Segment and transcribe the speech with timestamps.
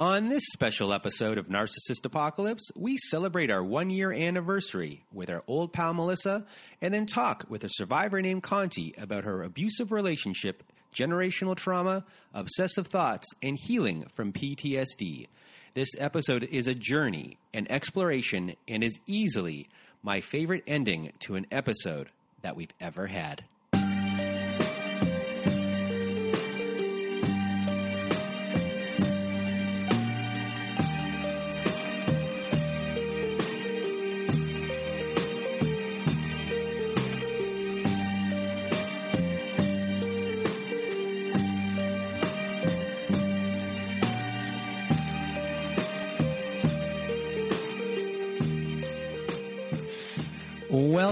[0.00, 5.44] On this special episode of Narcissist Apocalypse, we celebrate our one year anniversary with our
[5.46, 6.44] old pal Melissa
[6.82, 12.88] and then talk with a survivor named Conti about her abusive relationship, generational trauma, obsessive
[12.88, 15.28] thoughts, and healing from PTSD.
[15.74, 19.68] This episode is a journey, an exploration, and is easily
[20.02, 22.10] my favorite ending to an episode
[22.42, 23.44] that we've ever had.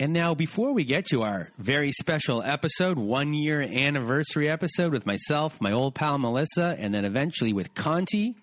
[0.00, 5.04] And now, before we get to our very special episode, one year anniversary episode with
[5.06, 8.36] myself, my old pal Melissa, and then eventually with Conti,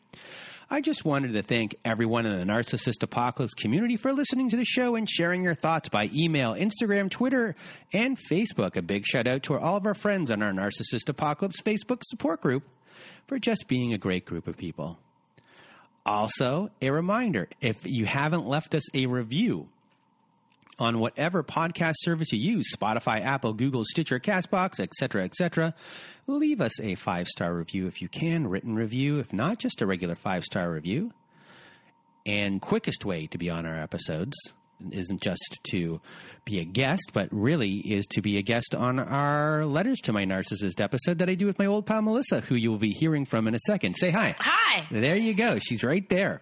[0.70, 4.66] I just wanted to thank everyone in the Narcissist Apocalypse community for listening to the
[4.66, 7.56] show and sharing your thoughts by email, Instagram, Twitter,
[7.94, 8.76] and Facebook.
[8.76, 12.42] A big shout out to all of our friends on our Narcissist Apocalypse Facebook support
[12.42, 12.64] group
[13.28, 15.00] for just being a great group of people.
[16.06, 19.70] Also, a reminder if you haven't left us a review,
[20.78, 25.74] on whatever podcast service you use spotify apple google stitcher castbox etc etc
[26.28, 29.86] leave us a five star review if you can written review if not just a
[29.86, 31.12] regular five star review.
[32.26, 34.36] And quickest way to be on our episodes
[34.92, 36.02] isn't just to
[36.44, 40.26] be a guest but really is to be a guest on our letters to my
[40.26, 43.26] narcissist episode that i do with my old pal melissa who you will be hearing
[43.26, 43.94] from in a second.
[43.94, 44.36] Say hi.
[44.38, 44.86] Hi.
[44.92, 45.60] there you go.
[45.60, 46.42] She's right there.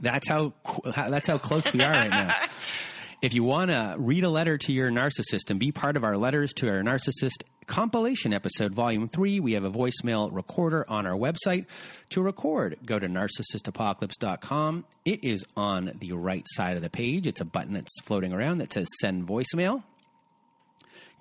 [0.00, 0.52] That's how
[0.84, 2.34] that's how close we are right now
[3.24, 6.14] if you want to read a letter to your narcissist and be part of our
[6.14, 11.16] Letters to Our Narcissist compilation episode, volume three, we have a voicemail recorder on our
[11.16, 11.64] website.
[12.10, 14.84] To record, go to narcissistapocalypse.com.
[15.06, 17.26] It is on the right side of the page.
[17.26, 19.84] It's a button that's floating around that says send voicemail.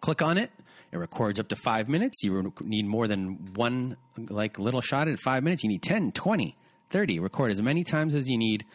[0.01, 0.51] Click on it.
[0.91, 2.21] It records up to five minutes.
[2.21, 5.63] You need more than one like little shot at five minutes.
[5.63, 6.57] You need 10, 20,
[6.89, 7.19] 30.
[7.19, 8.65] Record as many times as you need.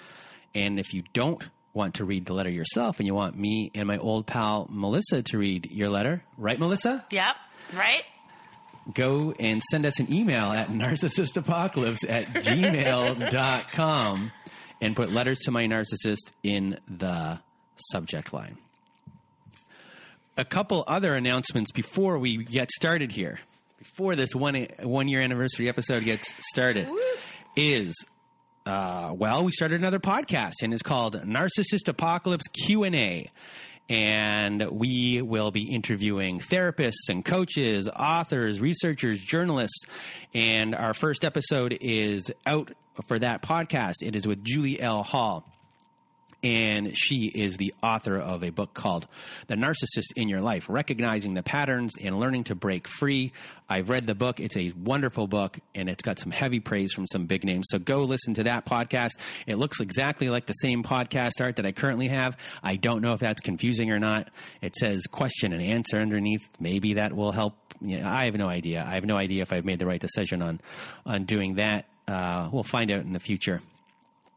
[0.54, 1.46] And if you don't
[1.78, 5.22] want to read the letter yourself and you want me and my old pal Melissa
[5.22, 7.06] to read your letter, right, Melissa?
[7.10, 7.36] Yep.
[7.72, 8.02] Right?
[8.92, 14.32] Go and send us an email at narcissistapocalypse at gmail.com
[14.80, 17.38] and put letters to my narcissist in the
[17.92, 18.58] subject line.
[20.36, 23.40] A couple other announcements before we get started here,
[23.78, 26.88] before this one one year anniversary episode gets started,
[27.56, 27.94] is
[28.68, 33.30] uh, well, we started another podcast, and it's called Narcissist Apocalypse Q and A.
[33.88, 39.84] And we will be interviewing therapists and coaches, authors, researchers, journalists.
[40.34, 42.70] And our first episode is out
[43.06, 44.02] for that podcast.
[44.02, 45.02] It is with Julie L.
[45.02, 45.46] Hall
[46.42, 49.08] and she is the author of a book called
[49.48, 53.32] The Narcissist in Your Life Recognizing the Patterns and Learning to Break Free.
[53.68, 57.06] I've read the book, it's a wonderful book, and it's got some heavy praise from
[57.06, 57.66] some big names.
[57.70, 59.10] So go listen to that podcast.
[59.46, 62.36] It looks exactly like the same podcast art that I currently have.
[62.62, 64.30] I don't know if that's confusing or not.
[64.62, 66.48] It says question and answer underneath.
[66.60, 67.54] Maybe that will help.
[67.80, 68.84] Yeah, I have no idea.
[68.86, 70.60] I have no idea if I've made the right decision on
[71.04, 71.86] on doing that.
[72.06, 73.60] Uh, we'll find out in the future.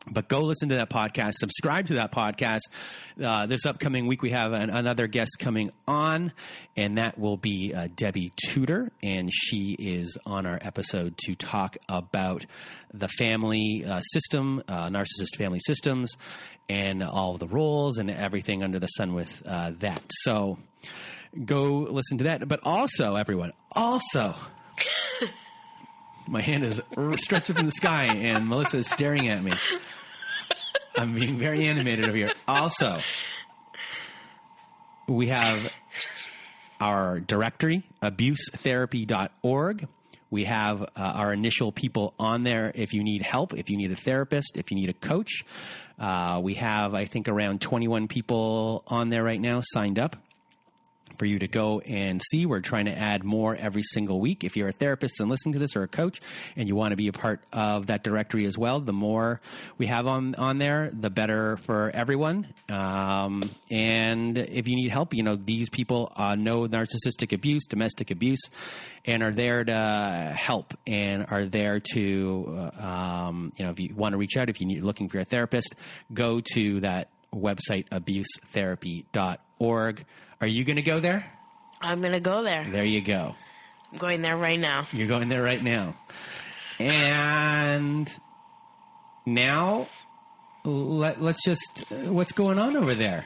[0.09, 1.33] But go listen to that podcast.
[1.33, 2.61] Subscribe to that podcast.
[3.23, 6.33] Uh, this upcoming week, we have an, another guest coming on,
[6.75, 8.91] and that will be uh, Debbie Tudor.
[9.03, 12.45] And she is on our episode to talk about
[12.91, 16.13] the family uh, system, uh, narcissist family systems,
[16.67, 20.01] and all the roles and everything under the sun with uh, that.
[20.21, 20.57] So
[21.45, 22.47] go listen to that.
[22.47, 24.35] But also, everyone, also.
[26.27, 26.81] My hand is
[27.17, 29.53] stretched up in the sky, and Melissa is staring at me.
[30.95, 32.31] I'm being very animated over here.
[32.47, 32.99] Also,
[35.07, 35.73] we have
[36.79, 39.87] our directory, abusetherapy.org.
[40.29, 43.91] We have uh, our initial people on there if you need help, if you need
[43.91, 45.43] a therapist, if you need a coach.
[45.99, 50.15] Uh, we have, I think, around 21 people on there right now signed up
[51.21, 52.47] for you to go and see.
[52.47, 54.43] We're trying to add more every single week.
[54.43, 56.19] If you're a therapist and listening to this or a coach
[56.55, 59.39] and you want to be a part of that directory as well, the more
[59.77, 62.51] we have on, on there, the better for everyone.
[62.69, 68.09] Um, and if you need help, you know, these people uh, know narcissistic abuse, domestic
[68.09, 68.41] abuse,
[69.05, 73.93] and are there to help and are there to, uh, um, you know, if you
[73.93, 75.75] want to reach out, if you're looking for a therapist,
[76.11, 80.05] go to that website, abusetherapy.org.
[80.41, 81.31] Are you going to go there?
[81.79, 82.67] I'm going to go there.
[82.69, 83.35] There you go.
[83.91, 84.87] I'm going there right now.
[84.91, 85.95] You're going there right now.
[86.79, 88.11] And
[89.25, 89.87] now
[90.63, 93.25] let, us just what's going on over there?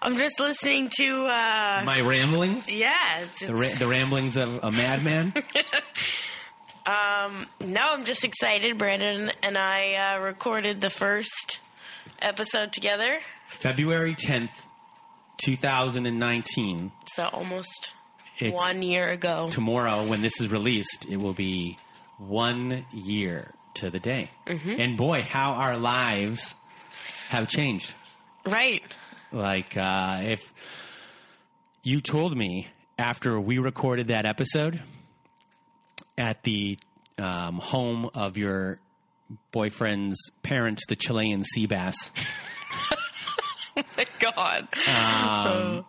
[0.00, 2.70] I'm just listening to uh my ramblings.
[2.70, 5.34] Yeah, it's, the, ra- the, ramblings of a madman.
[6.86, 8.78] um, no, I'm just excited.
[8.78, 11.58] Brandon and I uh, recorded the first
[12.20, 13.18] episode together.
[13.48, 14.50] February 10th,
[15.38, 16.92] 2019.
[17.12, 17.92] So almost
[18.38, 19.48] it's one year ago.
[19.50, 21.78] Tomorrow, when this is released, it will be
[22.18, 24.30] one year to the day.
[24.46, 24.80] Mm-hmm.
[24.80, 26.54] And boy, how our lives
[27.28, 27.92] have changed.
[28.44, 28.82] Right.
[29.32, 30.52] Like, uh, if
[31.82, 32.68] you told me
[32.98, 34.80] after we recorded that episode
[36.16, 36.78] at the
[37.18, 38.78] um, home of your
[39.52, 42.10] boyfriend's parents, the Chilean sea bass.
[43.78, 44.68] Oh my god!
[44.88, 45.84] Um,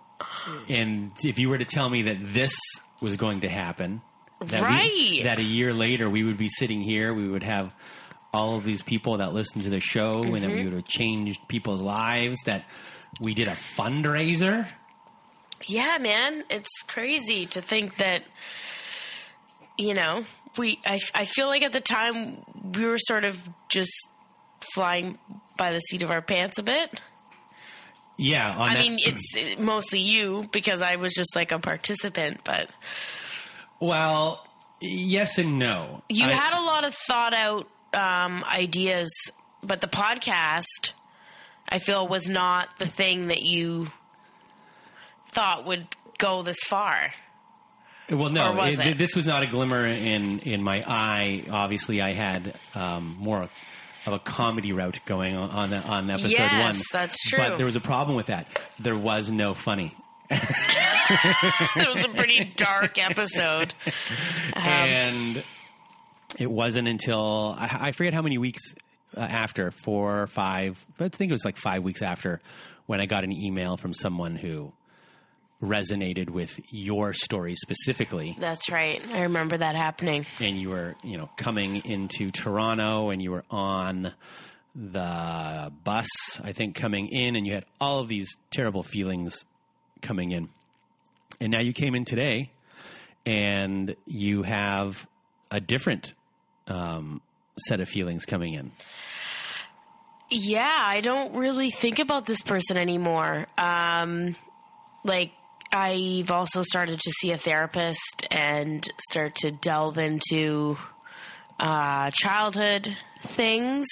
[0.67, 2.53] and if you were to tell me that this
[3.01, 4.01] was going to happen,
[4.41, 4.91] that right?
[4.91, 7.73] We, that a year later we would be sitting here, we would have
[8.33, 10.35] all of these people that listened to the show, mm-hmm.
[10.35, 12.37] and that we would have changed people's lives.
[12.45, 12.65] That
[13.19, 14.67] we did a fundraiser.
[15.65, 18.23] Yeah, man, it's crazy to think that
[19.77, 20.23] you know
[20.57, 22.43] we I, I feel like at the time
[22.73, 23.37] we were sort of
[23.69, 23.91] just
[24.73, 25.17] flying
[25.57, 27.01] by the seat of our pants a bit.
[28.19, 32.69] Yeah, I that, mean it's mostly you because I was just like a participant, but
[33.79, 34.45] well,
[34.81, 36.03] yes and no.
[36.09, 39.09] You I, had a lot of thought out um, ideas,
[39.63, 40.91] but the podcast,
[41.69, 43.87] I feel, was not the thing that you
[45.29, 45.87] thought would
[46.17, 47.11] go this far.
[48.09, 51.45] Well, no, was it, this was not a glimmer in in my eye.
[51.49, 53.47] Obviously, I had um, more
[54.05, 56.83] of a comedy route going on on, episode yes, one.
[56.91, 57.39] that's true.
[57.39, 58.47] But there was a problem with that.
[58.79, 59.95] There was no funny.
[60.29, 63.73] it was a pretty dark episode,
[64.55, 65.43] um, and
[66.37, 68.61] it wasn't until I, I forget how many weeks
[69.17, 70.83] uh, after four or five.
[70.99, 72.41] I think it was like five weeks after
[72.85, 74.71] when I got an email from someone who
[75.61, 78.35] resonated with your story specifically.
[78.39, 79.01] That's right.
[79.11, 80.25] I remember that happening.
[80.39, 84.13] And you were, you know, coming into Toronto and you were on
[84.75, 86.07] the bus,
[86.41, 89.43] I think, coming in, and you had all of these terrible feelings
[90.01, 90.49] coming in.
[91.41, 92.51] And now you came in today
[93.25, 95.07] and you have
[95.51, 96.13] a different
[96.67, 97.21] um,
[97.67, 98.71] set of feelings coming in.
[100.29, 103.47] Yeah, I don't really think about this person anymore.
[103.57, 104.35] Um,
[105.03, 105.31] like
[105.71, 110.77] I've also started to see a therapist and start to delve into
[111.59, 113.85] uh, childhood things,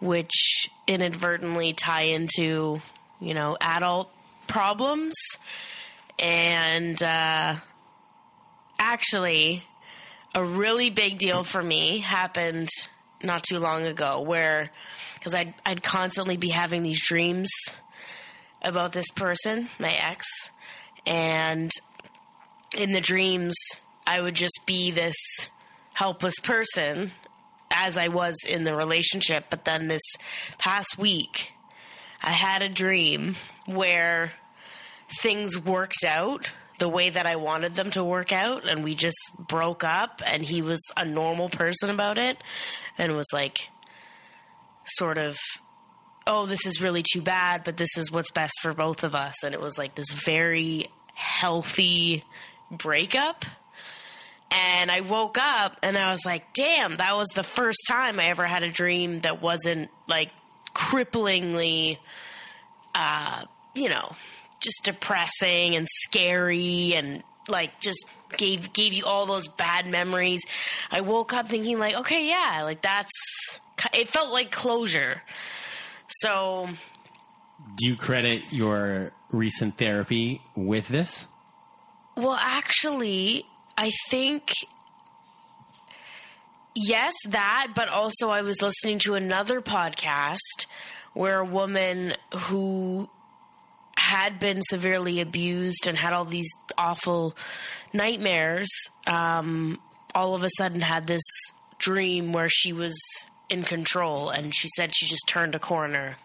[0.00, 2.82] which inadvertently tie into,
[3.20, 4.10] you know, adult
[4.46, 5.14] problems.
[6.18, 7.56] And uh,
[8.78, 9.64] actually,
[10.34, 12.68] a really big deal for me happened
[13.22, 14.70] not too long ago where,
[15.14, 17.50] because I'd, I'd constantly be having these dreams
[18.60, 20.26] about this person, my ex
[21.06, 21.70] and
[22.76, 23.54] in the dreams,
[24.06, 25.16] I would just be this
[25.94, 27.12] helpless person
[27.70, 29.46] as I was in the relationship.
[29.50, 30.02] But then this
[30.58, 31.52] past week,
[32.22, 34.32] I had a dream where
[35.20, 39.18] things worked out the way that I wanted them to work out, and we just
[39.38, 42.38] broke up, and he was a normal person about it,
[42.98, 43.58] and was like,
[44.84, 45.38] sort of
[46.26, 49.42] oh, this is really too bad, but this is what's best for both of us.
[49.44, 52.24] And it was like this very healthy
[52.70, 53.44] breakup.
[54.50, 58.26] And I woke up and I was like, damn, that was the first time I
[58.26, 60.30] ever had a dream that wasn't like
[60.74, 61.98] cripplingly,
[62.94, 64.14] uh, you know,
[64.60, 68.04] just depressing and scary and like just
[68.36, 70.42] gave gave you all those bad memories.
[70.90, 73.10] I woke up thinking like, okay, yeah, like that's
[73.94, 75.22] it felt like closure.
[76.20, 76.68] So
[77.76, 81.26] Do you credit your recent therapy with this?
[82.16, 83.46] Well, actually,
[83.78, 84.52] I think
[86.74, 90.66] yes, that, but also I was listening to another podcast
[91.14, 93.08] where a woman who
[93.96, 97.36] had been severely abused and had all these awful
[97.92, 98.68] nightmares
[99.06, 99.78] um,
[100.14, 101.22] all of a sudden had this
[101.78, 102.94] dream where she was
[103.52, 106.16] in control and she said she just turned a corner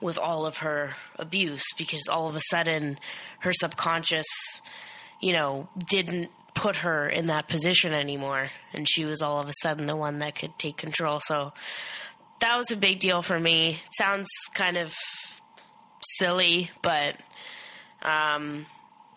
[0.00, 2.98] with all of her abuse because all of a sudden
[3.40, 4.26] her subconscious
[5.22, 8.50] you know, didn't put her in that position anymore.
[8.74, 11.20] And she was all of a sudden the one that could take control.
[11.20, 11.54] So
[12.40, 13.80] that was a big deal for me.
[13.96, 14.92] sounds kind of
[16.18, 17.16] silly, but
[18.02, 18.66] um,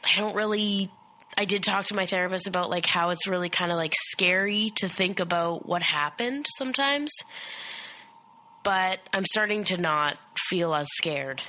[0.04, 0.90] I don't really.
[1.38, 4.72] I did talk to my therapist about like how it's really kind of like scary
[4.78, 7.12] to think about what happened sometimes.
[8.64, 10.18] But I'm starting to not
[10.50, 11.42] feel as scared.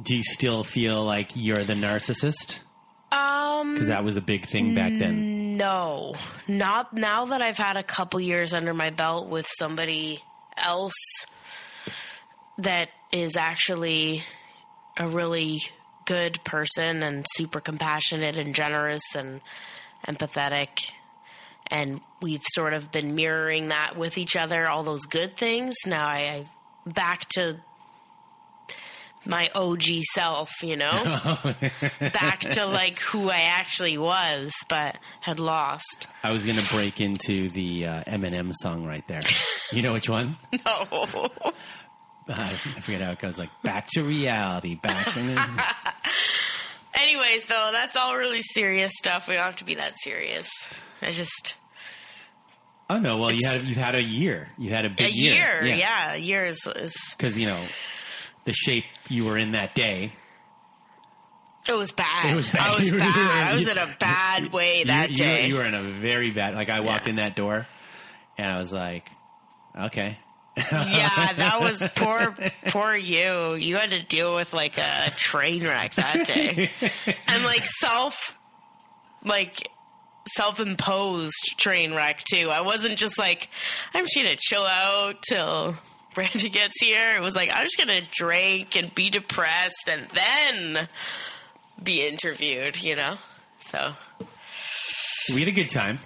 [0.00, 2.60] Do you still feel like you're the narcissist?
[3.12, 5.56] Um, Because that was a big thing back then.
[5.56, 6.14] No,
[6.48, 10.20] not now that I've had a couple years under my belt with somebody
[10.56, 10.94] else
[12.58, 14.22] that is actually
[14.96, 15.60] a really
[16.04, 19.40] good person and super compassionate and generous and
[20.06, 20.68] empathetic.
[21.68, 25.74] And we've sort of been mirroring that with each other, all those good things.
[25.86, 26.46] Now I, I
[26.86, 27.56] back to
[29.26, 29.82] my OG
[30.12, 30.92] self, you know,
[32.00, 36.06] back to like who I actually was, but had lost.
[36.22, 39.22] I was going to break into the uh, Eminem song right there.
[39.72, 40.36] You know which one?
[40.66, 41.30] No.
[42.28, 42.48] I
[42.80, 43.38] forget how it goes.
[43.38, 45.20] Like back to reality, back to.
[47.00, 49.26] Anyways, though, that's all really serious stuff.
[49.28, 50.48] We don't have to be that serious.
[51.02, 51.56] I just
[52.88, 53.16] Oh no!
[53.16, 54.48] Well, you had you had a year.
[54.58, 57.60] You had a big a year, Yeah, yeah, year is, is Because you know
[58.44, 60.12] the shape you were in that day.
[61.66, 62.30] it was bad.
[62.30, 62.70] It was bad.
[62.70, 63.42] I was bad.
[63.44, 65.46] I was in a bad way You- that you, day.
[65.48, 66.54] You were in a very bad.
[66.54, 67.10] Like I walked Yeah.
[67.10, 67.66] in that door,
[68.38, 69.08] and I was like,
[69.86, 70.18] okay.
[70.56, 72.34] Yeah, that was poor,
[72.68, 73.54] poor you.
[73.54, 76.70] You had to deal with like a train wreck that day,
[77.26, 78.36] and like self,
[79.24, 79.68] like
[80.36, 82.50] self-imposed train wreck too.
[82.50, 83.48] I wasn't just like
[83.92, 85.76] I'm just gonna chill out till
[86.14, 87.16] Brandy gets here.
[87.16, 90.88] It was like I'm just gonna drink and be depressed and then
[91.82, 92.82] be interviewed.
[92.82, 93.16] You know,
[93.70, 93.94] so
[95.32, 95.98] We had a good time.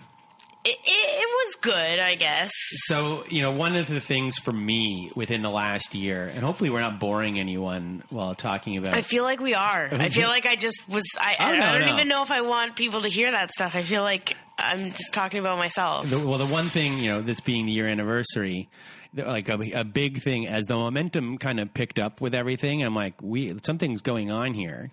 [0.64, 2.50] It, it, was good, I guess.
[2.86, 6.68] So, you know, one of the things for me within the last year, and hopefully
[6.70, 9.88] we're not boring anyone while talking about I feel like we are.
[9.92, 11.04] I feel like I just was.
[11.18, 11.94] I, Oh, I, no, I don't no.
[11.94, 13.74] even know if I want people to hear that stuff.
[13.74, 16.10] I feel like I'm just talking about myself.
[16.10, 18.68] The, well, the one thing, you know, this being the year anniversary,
[19.14, 22.82] like a, a big thing as the momentum kind of picked up with everything.
[22.82, 24.90] I'm like, we something's going on here.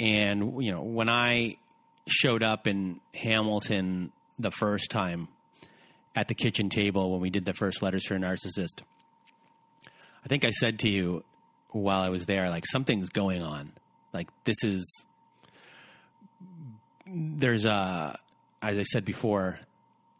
[0.00, 1.56] And you know, when I
[2.08, 5.28] showed up in Hamilton the first time
[6.14, 8.82] at the kitchen table when we did the first letters for a narcissist,
[10.24, 11.24] I think I said to you
[11.70, 13.72] while I was there, like something's going on.
[14.12, 15.04] Like this is
[17.06, 18.18] there's a
[18.60, 19.58] as I said before,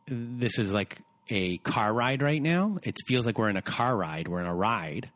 [0.07, 2.79] this is like a car ride right now.
[2.83, 4.29] It feels like we're in a car ride.
[4.29, 5.11] We're in a ride,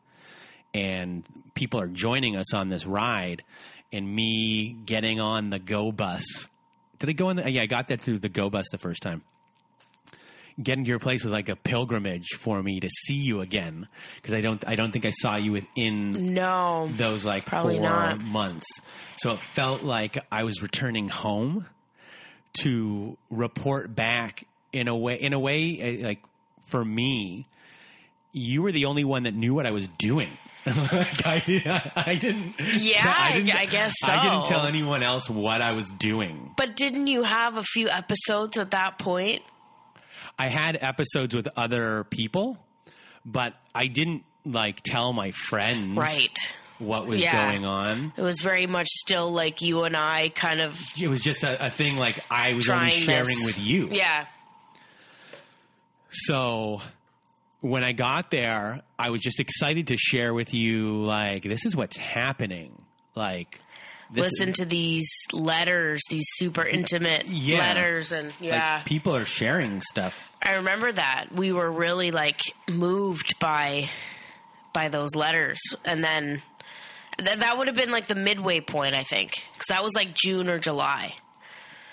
[0.73, 1.23] and
[1.53, 3.43] people are joining us on this ride.
[3.93, 6.49] And me getting on the go bus.
[6.99, 7.37] Did I go in?
[7.37, 9.21] The, yeah, I got that through the go bus the first time.
[10.61, 14.33] Getting to your place was like a pilgrimage for me to see you again because
[14.33, 14.67] I don't.
[14.67, 18.19] I don't think I saw you within No, those like Probably four not.
[18.21, 18.65] months.
[19.17, 21.67] So it felt like I was returning home
[22.61, 25.15] to report back in a way.
[25.15, 26.23] In a way, eh, like
[26.65, 27.45] for me,
[28.31, 30.29] you were the only one that knew what I was doing.
[31.25, 32.53] I, did, I, didn't.
[32.59, 36.51] Yeah, so I- didn't- I guess I didn't tell anyone else what I was doing.
[36.57, 39.41] but didn't you have a few episodes at that point?
[40.39, 42.57] I had episodes with other people,
[43.25, 46.37] but I didn't like tell my friends Right.
[46.79, 47.45] what was Yeah.
[47.49, 48.13] going on.
[48.15, 51.67] It was very much still like you and I kind of it was just a,
[51.67, 53.45] a thing like I was only sharing this.
[53.45, 53.87] with you.
[53.91, 54.25] Yeah,
[56.11, 56.81] So
[57.61, 61.75] when I got there, I was just excited to share with you like this is
[61.75, 62.81] what's happening.
[63.15, 63.59] Like
[64.13, 67.59] listen to these letters, these super intimate Yeah.
[67.59, 70.31] letters, and like, yeah, people are sharing stuff.
[70.41, 73.89] I remember that we were really like moved by
[74.73, 76.41] by those letters, and then
[77.17, 80.13] th- that would have been like the midway point, I think, because that was like
[80.13, 81.15] June or July.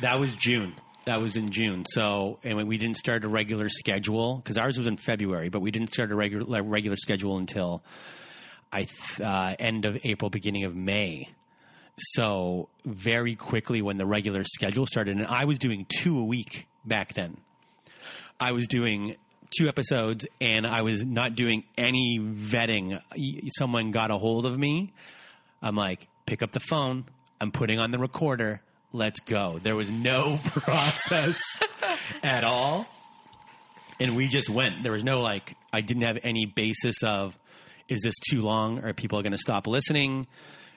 [0.01, 0.75] That was June.
[1.07, 1.85] That was in June.
[1.87, 5.71] So, and we didn't start a regular schedule because ours was in February, but we
[5.71, 7.83] didn't start a regular regular schedule until
[8.73, 11.29] I th- uh, end of April, beginning of May.
[11.99, 16.67] So very quickly, when the regular schedule started, and I was doing two a week
[16.85, 17.37] back then.
[18.41, 19.17] I was doing
[19.57, 23.01] two episodes, and I was not doing any vetting.
[23.59, 24.93] Someone got a hold of me.
[25.63, 27.05] I'm like, pick up the phone.
[27.41, 28.61] I'm putting on the recorder.
[28.95, 29.59] Let's go.
[29.61, 31.37] There was no process
[32.23, 32.87] at all.
[33.99, 34.85] And we just went.
[34.85, 37.37] There was no like, I didn't have any basis of,
[37.89, 38.85] is this too long?
[38.85, 40.29] Are people going to stop listening?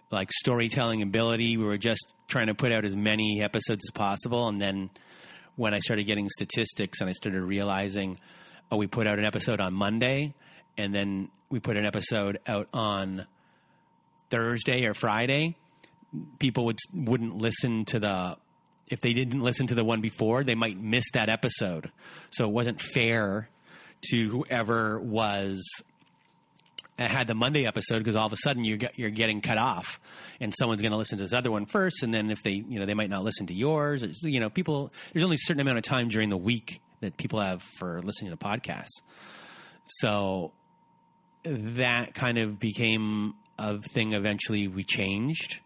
[0.10, 1.58] Like storytelling ability.
[1.58, 4.48] We were just trying to put out as many episodes as possible.
[4.48, 4.90] And then
[5.56, 8.20] when I started getting statistics and I started realizing,
[8.72, 10.34] oh, we put out an episode on Monday
[10.76, 13.28] and then we put an episode out on
[14.32, 15.56] Thursday or Friday,
[16.40, 18.38] people would wouldn't listen to the
[18.88, 21.92] if they didn't listen to the one before, they might miss that episode.
[22.32, 23.50] So it wasn't fair
[24.10, 25.68] to whoever was
[27.00, 29.58] uh, had the Monday episode because all of a sudden you get, you're getting cut
[29.58, 30.00] off,
[30.40, 32.80] and someone's going to listen to this other one first, and then if they you
[32.80, 34.04] know they might not listen to yours.
[34.04, 37.18] It's, you know, people there's only a certain amount of time during the week that
[37.18, 39.02] people have for listening to podcasts.
[39.86, 40.54] So
[41.44, 44.14] that kind of became a thing.
[44.14, 45.62] Eventually, we changed,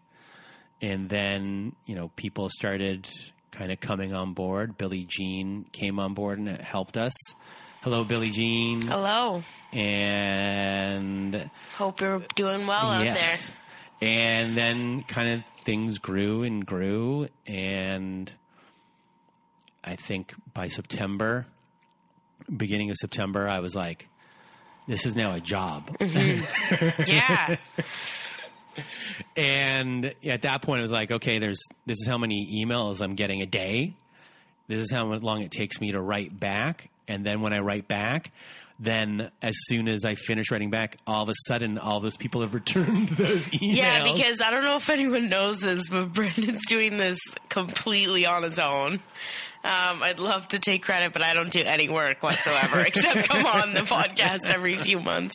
[0.82, 3.08] and then you know people started
[3.52, 4.76] kind of coming on board.
[4.76, 7.14] Billie Jean came on board and it helped us.
[7.82, 8.80] Hello, Billie Jean.
[8.80, 9.42] Hello.
[9.72, 13.16] And hope you're doing well yes.
[13.16, 14.08] out there.
[14.08, 17.28] And then kind of things grew and grew.
[17.46, 18.30] And
[19.84, 21.46] I think by September,
[22.54, 24.08] beginning of September, I was like,
[24.86, 25.96] this is now a job.
[25.98, 27.02] Mm-hmm.
[27.06, 27.56] yeah.
[29.36, 33.14] And at that point, it was like, okay, there's this is how many emails I'm
[33.14, 33.94] getting a day.
[34.68, 36.90] This is how long it takes me to write back.
[37.08, 38.30] And then when I write back,
[38.78, 42.40] then as soon as I finish writing back, all of a sudden, all those people
[42.40, 43.76] have returned those emails.
[43.76, 47.18] Yeah, because I don't know if anyone knows this, but Brandon's doing this
[47.48, 48.94] completely on his own.
[49.64, 53.46] Um, I'd love to take credit, but I don't do any work whatsoever except come
[53.46, 55.34] on the podcast every few months.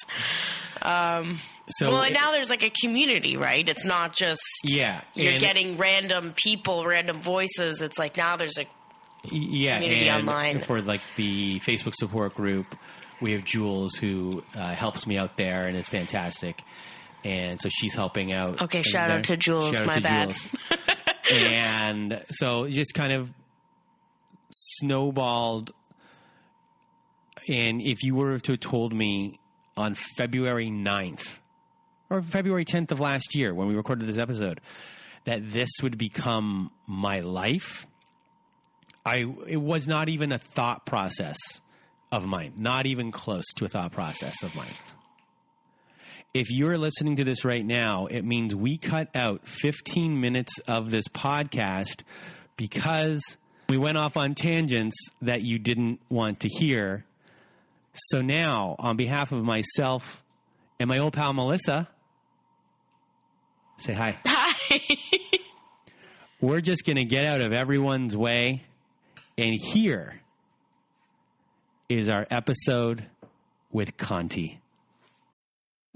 [0.82, 3.68] Um, So well, and now there's like a community, right?
[3.68, 7.82] It's not just Yeah, you're getting random people, random voices.
[7.82, 8.66] It's like now there's a
[9.30, 10.62] yeah, community and online.
[10.62, 12.74] for like the Facebook support group,
[13.20, 16.62] we have Jules who uh, helps me out there, and it's fantastic.
[17.26, 18.62] And so she's helping out.
[18.62, 20.30] Okay, shout out to Jules, Shout my to bad.
[20.30, 20.48] Jules.
[21.32, 23.30] and so just kind of
[24.52, 25.74] snowballed.
[27.50, 29.40] And if you were to have told me
[29.76, 31.40] on February 9th
[32.10, 34.62] or February 10th of last year when we recorded this episode
[35.26, 37.86] that this would become my life,
[39.06, 41.38] I it was not even a thought process
[42.12, 44.74] of mine, not even close to a thought process of mine.
[46.34, 50.92] If you're listening to this right now, it means we cut out 15 minutes of
[50.92, 52.04] this podcast
[52.58, 53.22] because
[53.70, 57.06] we went off on tangents that you didn't want to hear.
[57.94, 60.24] So now, on behalf of myself
[60.80, 61.90] and my old pal Melissa,
[63.78, 64.18] say hi.
[64.26, 64.80] hi.
[66.42, 68.64] We're just going to get out of everyone's way.
[69.38, 70.22] And here
[71.90, 73.06] is our episode
[73.72, 74.60] with Conti.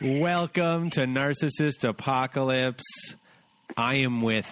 [0.00, 3.14] Welcome to Narcissist Apocalypse.
[3.76, 4.44] I am with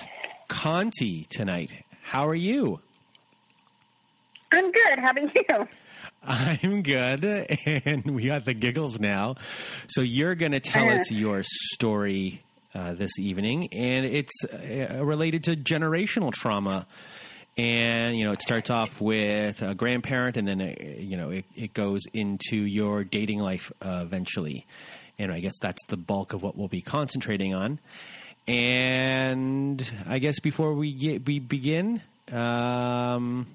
[0.47, 1.73] Conti tonight.
[2.01, 2.79] How are you?
[4.53, 4.99] I'm good.
[5.01, 5.69] How about you?
[6.23, 9.35] I'm good, and we got the giggles now.
[9.89, 15.43] So you're going to tell us your story uh, this evening, and it's uh, related
[15.45, 16.87] to generational trauma.
[17.59, 21.47] And you know, it starts off with a grandparent, and then uh, you know, it,
[21.57, 24.67] it goes into your dating life uh, eventually.
[25.23, 27.79] And I guess that's the bulk of what we'll be concentrating on.
[28.49, 33.47] And I guess before we get, we begin, um,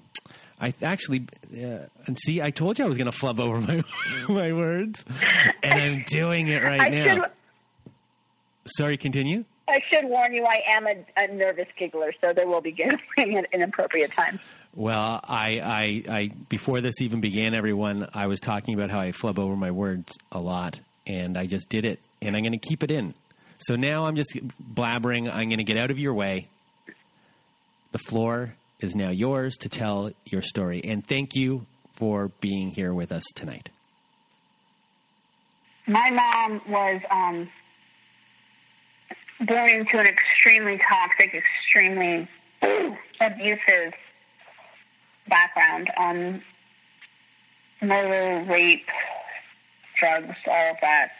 [0.60, 2.40] I actually uh, and see.
[2.40, 3.82] I told you I was going to flub over my
[4.28, 5.04] my words,
[5.62, 7.14] and I'm doing it right I now.
[7.14, 7.24] should
[8.76, 9.44] Sorry, continue.
[9.68, 10.44] I should warn you.
[10.44, 12.98] I am a, a nervous giggler, so there will be giggling
[13.38, 14.40] at inappropriate times.
[14.74, 15.60] Well, I,
[16.08, 19.56] I, I, before this even began, everyone, I was talking about how I flub over
[19.56, 22.90] my words a lot, and I just did it, and I'm going to keep it
[22.90, 23.14] in.
[23.58, 24.38] So now I'm just
[24.74, 25.32] blabbering.
[25.32, 26.48] I'm going to get out of your way.
[27.90, 32.92] The floor is now yours to tell your story, and thank you for being here
[32.92, 33.70] with us tonight.
[35.88, 37.48] My mom was um,
[39.46, 42.28] born into an extremely toxic, extremely
[43.20, 43.94] abusive
[45.28, 45.90] background.
[45.98, 46.42] Um,
[47.80, 48.86] murder, rape,
[49.98, 51.10] drugs, all of that.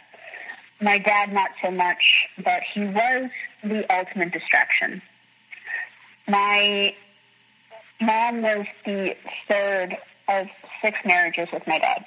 [0.81, 2.03] My dad, not so much,
[2.43, 3.31] but he was
[3.65, 5.03] the ultimate distraction.
[6.29, 6.95] My
[8.01, 9.17] mom was the
[9.49, 9.97] third
[10.29, 10.47] of
[10.83, 12.05] six marriages with my dad.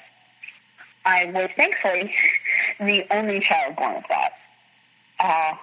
[1.05, 2.13] I was thankfully
[2.79, 4.33] the only child born of that.
[5.19, 5.53] Uh,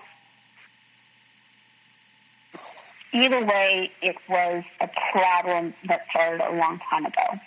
[3.15, 7.41] either way, it was a problem that started a long time ago.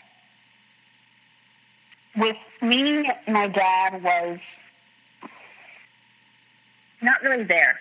[2.15, 4.39] With me, my dad was
[7.01, 7.79] not really there.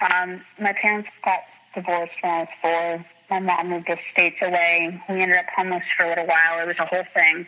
[0.00, 1.40] Um, my parents got
[1.74, 3.06] divorced when I was four.
[3.30, 5.00] My mom moved the states away.
[5.08, 6.60] We ended up homeless for a little while.
[6.60, 7.46] It was a whole thing.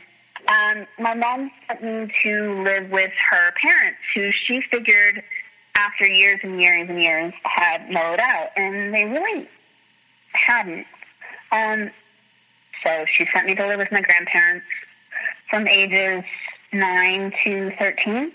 [0.49, 5.23] Um, my mom sent me to live with her parents, who she figured
[5.75, 9.49] after years and years and years had mellowed out, and they really
[10.33, 10.87] hadn't.
[11.51, 11.91] Um,
[12.85, 14.67] so she sent me to live with my grandparents
[15.53, 16.25] from ages
[16.73, 18.33] 9 to 13.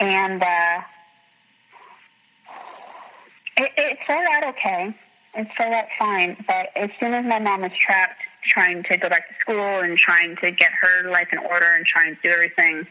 [0.00, 0.80] And uh,
[3.56, 4.94] it, it started out okay.
[5.34, 6.44] It started out fine.
[6.46, 8.20] But as soon as my mom was trapped
[8.52, 11.86] trying to go back to school and trying to get her life in order and
[11.86, 12.86] trying to do everything,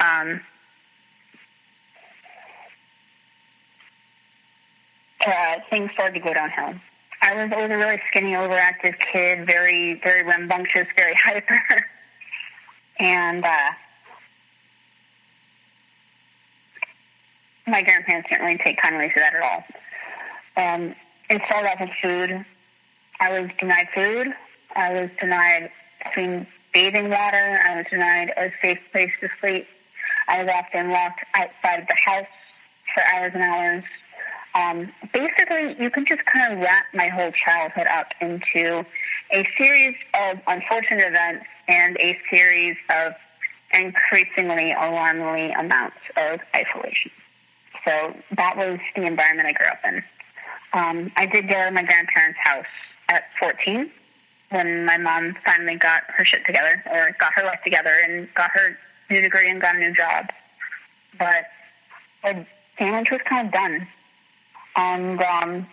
[0.00, 0.40] um,
[5.26, 6.80] uh, things started to go downhill.
[7.20, 11.84] I was always a really skinny, overactive kid, very, very rambunctious, very hyper.
[13.02, 13.70] And uh,
[17.66, 19.64] my grandparents didn't really take kindly to that at all.
[20.56, 20.94] Um,
[21.28, 22.44] it started off with food.
[23.20, 24.28] I was denied food.
[24.76, 25.70] I was denied
[26.14, 27.60] clean bathing water.
[27.66, 29.66] I was denied a safe place to sleep.
[30.28, 32.26] I was often locked outside the house
[32.94, 33.84] for hours and hours.
[34.54, 38.84] Um, basically, you can just kind of wrap my whole childhood up into
[39.32, 43.12] a series of unfortunate events and a series of
[43.72, 47.10] increasingly alarmingly amounts of isolation.
[47.84, 50.04] So that was the environment I grew up in.
[50.74, 52.66] Um, I did go to my grandparents' house
[53.08, 53.90] at 14
[54.50, 58.50] when my mom finally got her shit together or got her life together and got
[58.52, 58.76] her
[59.10, 60.26] new degree and got a new job.
[61.18, 61.46] But
[62.22, 62.46] the
[62.78, 63.88] damage was kind of done
[64.76, 65.66] and um,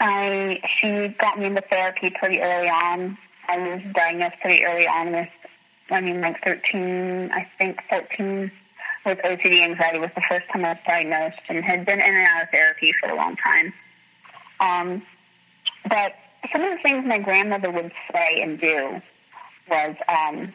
[0.00, 3.18] I she got me into therapy pretty early on.
[3.48, 5.28] I was diagnosed pretty early on with,
[5.90, 8.50] I mean, like 13, I think 14,
[9.04, 12.26] with OCD anxiety was the first time I was diagnosed and had been in and
[12.26, 13.72] out of therapy for a long time.
[14.60, 15.02] Um,
[15.88, 16.12] but
[16.52, 19.00] some of the things my grandmother would say and do
[19.68, 20.52] was um,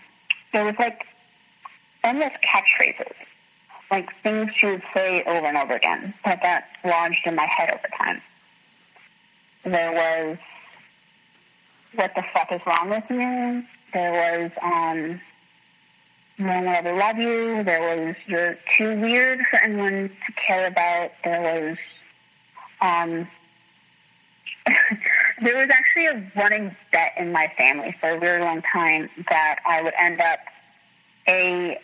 [0.53, 1.01] there was like
[2.03, 3.13] endless catchphrases
[3.91, 7.69] like things she would say over and over again that got lodged in my head
[7.69, 8.21] over time.
[9.65, 10.37] There was,
[11.95, 13.63] what the fuck is wrong with you?
[13.93, 15.19] There was, um,
[16.37, 17.63] no one ever love you.
[17.63, 21.11] There was, you're too weird for anyone to care about.
[21.23, 21.77] There was,
[22.81, 23.27] um,
[25.41, 29.59] there was actually a running bet in my family for a very long time that
[29.65, 30.39] I would end up
[31.27, 31.79] a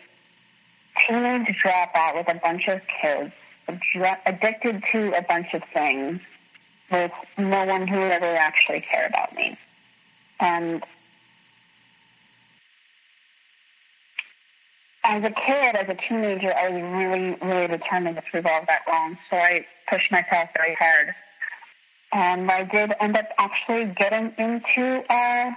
[1.08, 3.32] teenage dropout with a bunch of kids,
[4.26, 6.20] addicted to a bunch of things,
[6.92, 9.56] with no one who ever actually care about me.
[10.40, 10.84] And
[15.04, 18.82] as a kid, as a teenager, I was really, really determined to prove all that
[18.86, 19.18] wrong.
[19.30, 21.14] So I pushed myself very hard.
[22.12, 25.50] And I did end up actually getting into uh,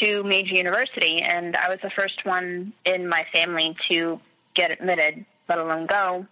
[0.00, 4.20] to Meiji University, and I was the first one in my family to
[4.54, 6.26] get admitted, let alone go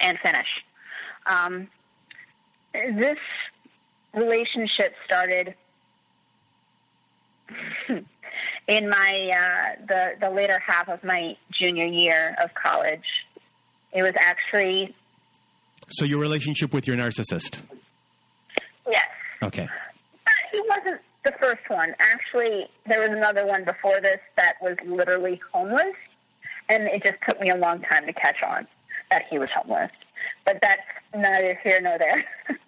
[0.00, 0.46] and finish.
[1.26, 1.68] Um,
[2.72, 3.18] this
[4.14, 5.54] relationship started
[8.68, 13.04] in my uh, the the later half of my junior year of college.
[13.92, 14.94] It was actually.
[15.88, 17.62] So your relationship with your narcissist.
[18.88, 19.06] Yes.
[19.42, 19.68] Okay.
[20.52, 21.94] He wasn't the first one.
[21.98, 25.94] Actually, there was another one before this that was literally homeless,
[26.68, 28.66] and it just took me a long time to catch on
[29.10, 29.90] that he was homeless.
[30.44, 30.82] But that's
[31.14, 32.24] neither here nor there.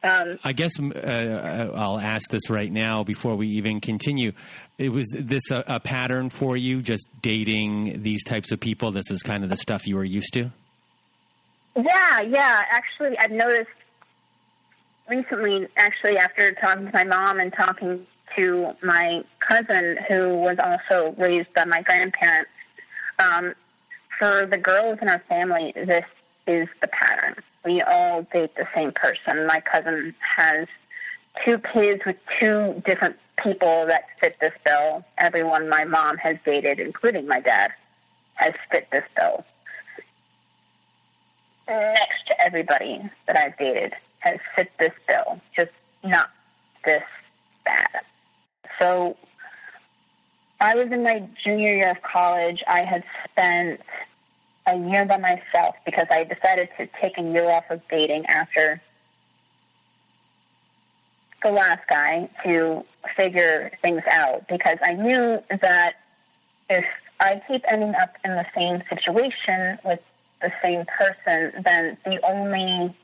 [0.00, 4.30] Um, I guess uh, I'll ask this right now before we even continue.
[4.78, 8.92] It was this a, a, pattern for you, just dating these types of people?
[8.92, 10.52] This is kind of the stuff you were used to.
[11.74, 12.62] Yeah, yeah.
[12.70, 13.70] Actually, I've noticed
[15.08, 15.66] recently.
[15.76, 21.52] Actually, after talking to my mom and talking to my cousin, who was also raised
[21.54, 22.50] by my grandparents,
[23.18, 23.52] um,
[24.16, 26.04] for the girls in our family, this
[26.48, 27.36] is the pattern
[27.68, 29.46] we all date the same person.
[29.46, 30.66] My cousin has
[31.44, 35.04] two kids with two different people that fit this bill.
[35.18, 37.72] Everyone my mom has dated, including my dad,
[38.34, 39.44] has fit this bill.
[41.68, 45.70] Next to everybody that I've dated has fit this bill, just
[46.02, 46.30] not
[46.84, 47.02] this
[47.64, 48.00] bad.
[48.80, 49.16] So
[50.60, 52.64] I was in my junior year of college.
[52.66, 53.80] I had spent
[54.68, 58.80] a year by myself because I decided to take a year off of dating after
[61.42, 62.84] the last guy to
[63.16, 65.94] figure things out because I knew that
[66.68, 66.84] if
[67.20, 70.00] I keep ending up in the same situation with
[70.42, 72.94] the same person, then the only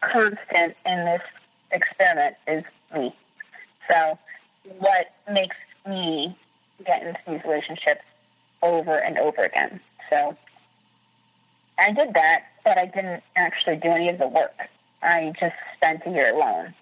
[0.00, 1.22] constant in this
[1.70, 2.64] experiment is
[2.94, 3.14] me.
[3.90, 4.18] So,
[4.78, 6.36] what makes me
[6.84, 8.02] get into these relationships
[8.62, 9.80] over and over again.
[10.10, 10.36] So
[11.78, 14.54] I did that, but I didn't actually do any of the work.
[15.02, 16.74] I just spent a year alone.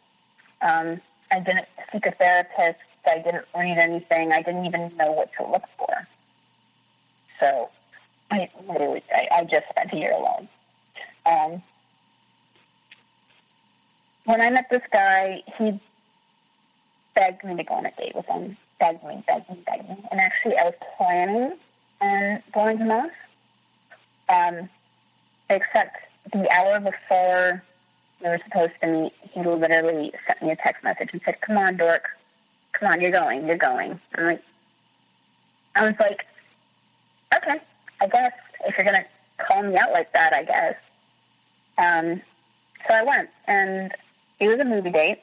[0.63, 2.79] Um, I didn't seek a therapist.
[3.07, 4.33] I didn't read anything.
[4.33, 6.09] I didn't even know what to look for.
[7.41, 7.69] So
[8.31, 10.49] I literally, I, I just spent a year alone.
[11.27, 11.63] Um,
[14.25, 15.81] when I met this guy, he
[17.15, 18.57] begged me to go on a date with him.
[18.81, 19.97] Begged me, begged me, begged me.
[20.11, 21.57] And actually, I was planning
[22.01, 23.11] and going to Mass.
[24.29, 24.69] Um,
[25.49, 25.97] except
[26.33, 27.63] the hour before
[28.21, 31.59] we were supposed to meet, he literally sent me a text message and said, "Come
[31.59, 32.09] on, dork,
[32.73, 34.43] come on, you're going, you're going." I'm like,
[35.77, 36.27] I was like,
[37.35, 37.61] okay,
[38.01, 38.33] I guess
[38.65, 39.05] if you're gonna
[39.39, 40.75] call me out like that, I guess.
[41.79, 42.23] Um,
[42.89, 43.93] so I went, and
[44.41, 45.21] it was a movie date,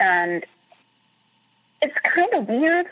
[0.00, 0.44] and
[1.80, 2.86] it's kind of weird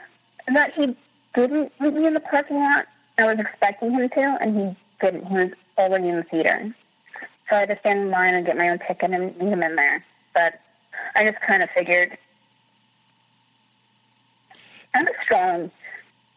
[0.54, 0.96] that he
[1.34, 2.86] didn't meet me in the parking lot
[3.18, 5.26] I was expecting him to, and he didn't.
[5.26, 6.74] He was already in the theater.
[7.48, 9.62] So I had to stand in line and get my own ticket and meet him
[9.62, 10.04] in there.
[10.34, 10.60] But
[11.14, 12.18] I just kind of figured
[14.94, 15.70] I'm a strong,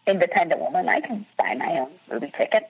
[0.05, 0.89] independent woman.
[0.89, 2.69] I can buy my own movie ticket.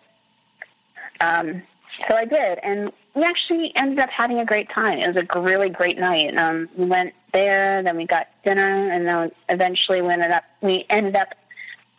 [1.19, 1.63] Um,
[2.07, 4.99] so I did, and we actually ended up having a great time.
[4.99, 6.37] It was a really great night.
[6.37, 10.85] Um, we went there, then we got dinner, and then eventually we ended up we
[10.89, 11.29] ended up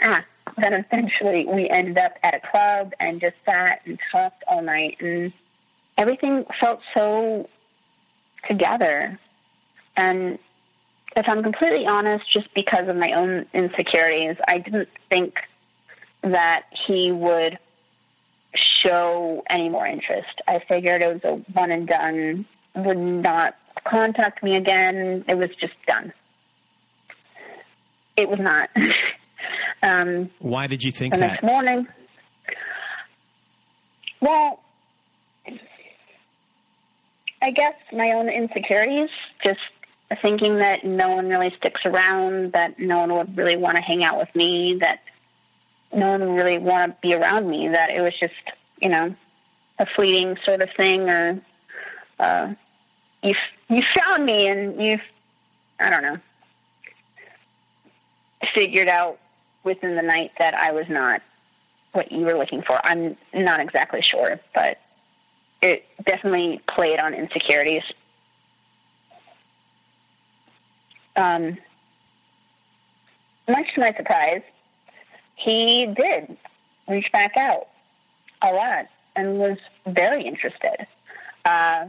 [0.03, 0.25] ah
[0.57, 4.97] then eventually we ended up at a club and just sat and talked all night
[5.01, 5.33] and
[5.97, 7.49] everything felt so
[8.49, 9.19] together
[9.97, 10.39] and
[11.17, 15.35] if I'm completely honest, just because of my own insecurities, I didn't think
[16.23, 17.59] that he would
[18.55, 20.41] show any more interest.
[20.47, 25.25] I figured it was a one and done, would not contact me again.
[25.29, 26.13] It was just done.
[28.17, 28.71] It was not.
[29.83, 31.31] Um, Why did you think the that?
[31.31, 31.87] Next morning.
[34.21, 34.61] Well,
[37.43, 39.09] I guess my own insecurities,
[39.45, 39.61] just
[40.21, 44.05] thinking that no one really sticks around, that no one would really want to hang
[44.05, 45.01] out with me, that
[45.95, 48.35] no one would really want to be around me, that it was just,
[48.81, 49.15] you know,
[49.79, 51.41] a fleeting sort of thing, or
[52.19, 52.53] uh,
[53.23, 53.35] you
[53.69, 55.01] you found me and you've,
[55.79, 56.19] I don't know,
[58.55, 59.20] figured out
[59.65, 61.23] within the night that I was not
[61.93, 62.85] what you were looking for.
[62.85, 64.79] I'm not exactly sure, but
[65.61, 67.83] it definitely played on insecurities.
[71.17, 71.59] Um,
[73.49, 74.43] much to my surprise,
[75.35, 76.37] he did
[76.89, 77.69] reach back out
[78.43, 80.87] a lot and was very interested.
[81.45, 81.87] Uh,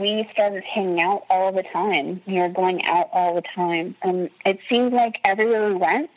[0.00, 2.22] we started hanging out all the time.
[2.26, 3.96] We were going out all the time.
[4.02, 6.10] And it seemed like everywhere we went,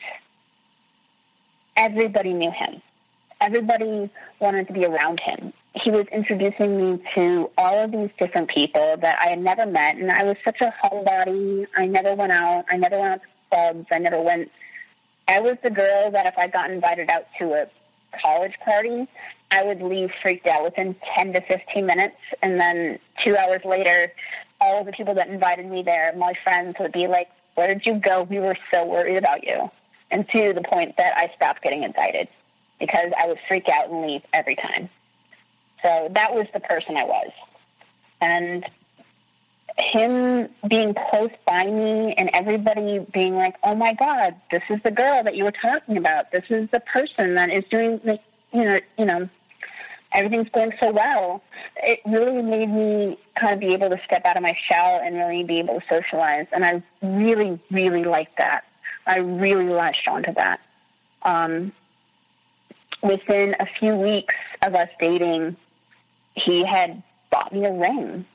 [1.75, 2.81] everybody knew him.
[3.39, 5.53] Everybody wanted to be around him.
[5.73, 9.95] He was introducing me to all of these different people that I had never met.
[9.95, 11.65] And I was such a homebody.
[11.75, 12.65] I never went out.
[12.69, 13.87] I never went out to clubs.
[13.91, 14.51] I never went.
[15.27, 17.67] I was the girl that if I got invited out to a
[18.21, 19.07] college party,
[19.51, 22.15] I would leave freaked out within 10 to 15 minutes.
[22.41, 24.11] And then two hours later,
[24.59, 27.95] all the people that invited me there, my friends would be like, Where did you
[27.95, 28.23] go?
[28.23, 29.69] We were so worried about you.
[30.09, 32.27] And to the point that I stopped getting invited
[32.79, 34.89] because I would freak out and leave every time.
[35.83, 37.31] So that was the person I was.
[38.21, 38.65] and
[39.77, 44.91] him being close by me and everybody being like, "Oh my God, this is the
[44.91, 46.31] girl that you were talking about.
[46.31, 48.19] This is the person that is doing the,
[48.53, 49.29] you know, you know,
[50.13, 51.41] everything's going so well."
[51.77, 55.15] It really made me kind of be able to step out of my shell and
[55.15, 58.65] really be able to socialize, and I really, really liked that.
[59.07, 60.59] I really latched onto that.
[61.23, 61.71] Um,
[63.01, 65.57] within a few weeks of us dating,
[66.35, 68.25] he had bought me a ring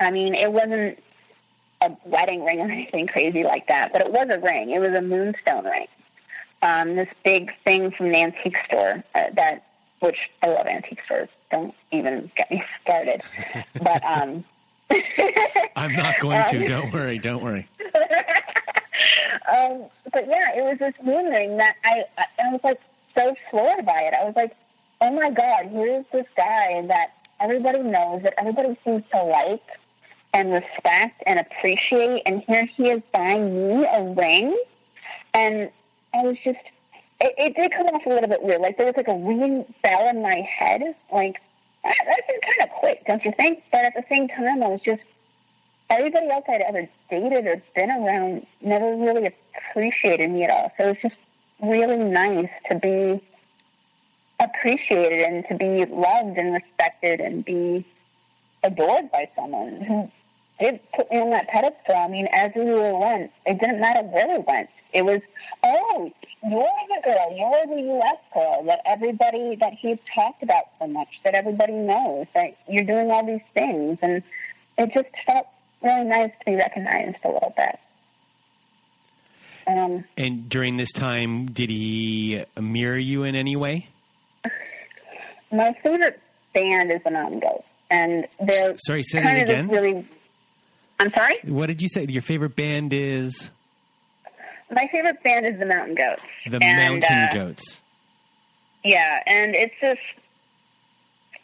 [0.00, 0.98] I mean, it wasn't
[1.80, 4.70] a wedding ring or anything crazy like that, but it was a ring.
[4.70, 5.86] It was a moonstone ring.
[6.60, 9.64] Um, this big thing from the antique store uh, that,
[10.00, 11.28] which I love antique stores.
[11.50, 13.22] Don't even get me started.
[13.82, 14.44] but um,
[15.76, 16.58] I'm not going to.
[16.58, 17.18] Um, don't worry.
[17.18, 17.68] Don't worry.
[19.52, 22.80] um, but yeah, it was this moon ring that I, I I was like
[23.16, 24.14] so floored by it.
[24.14, 24.56] I was like,
[25.00, 29.62] oh my god, here's this guy that everybody knows that everybody seems to like
[30.34, 32.22] and respect and appreciate.
[32.26, 34.56] And here he is buying me a ring.
[35.34, 35.70] And
[36.14, 36.58] I was just,
[37.20, 38.60] it, it did come off a little bit weird.
[38.60, 40.82] Like there was like a ringing bell in my head.
[41.12, 41.36] Like,
[41.82, 43.62] that's been kind of quick, don't you think?
[43.72, 45.02] But at the same time, I was just,
[45.90, 49.32] everybody else I'd ever dated or been around never really
[49.70, 50.72] appreciated me at all.
[50.76, 51.16] So it was just
[51.60, 53.22] really nice to be
[54.40, 57.84] appreciated and to be loved and respected and be
[58.62, 60.10] adored by someone who
[60.60, 61.96] did put me on that pedestal.
[61.96, 64.68] I mean, as we went, it didn't matter where we went.
[64.92, 65.20] It was,
[65.62, 66.10] oh,
[66.42, 68.16] you're the girl, you're the U.S.
[68.32, 73.10] girl that everybody, that he's talked about so much, that everybody knows, that you're doing
[73.10, 73.98] all these things.
[74.02, 74.22] And
[74.78, 75.46] it just felt
[75.82, 77.78] really nice to be recognized a little bit.
[79.66, 83.88] Um, and during this time, did he mirror you in any way?
[85.52, 86.20] My favorite
[86.54, 89.02] band is the Goats, and they're sorry.
[89.02, 89.68] Say that again.
[89.68, 90.08] Really,
[90.98, 91.38] I'm sorry?
[91.44, 92.06] What did you say?
[92.08, 93.50] Your favorite band is?
[94.70, 96.22] My favorite band is the Mountain Goats.
[96.50, 97.80] The and, Mountain uh, Goats.
[98.84, 99.98] Yeah, and it's this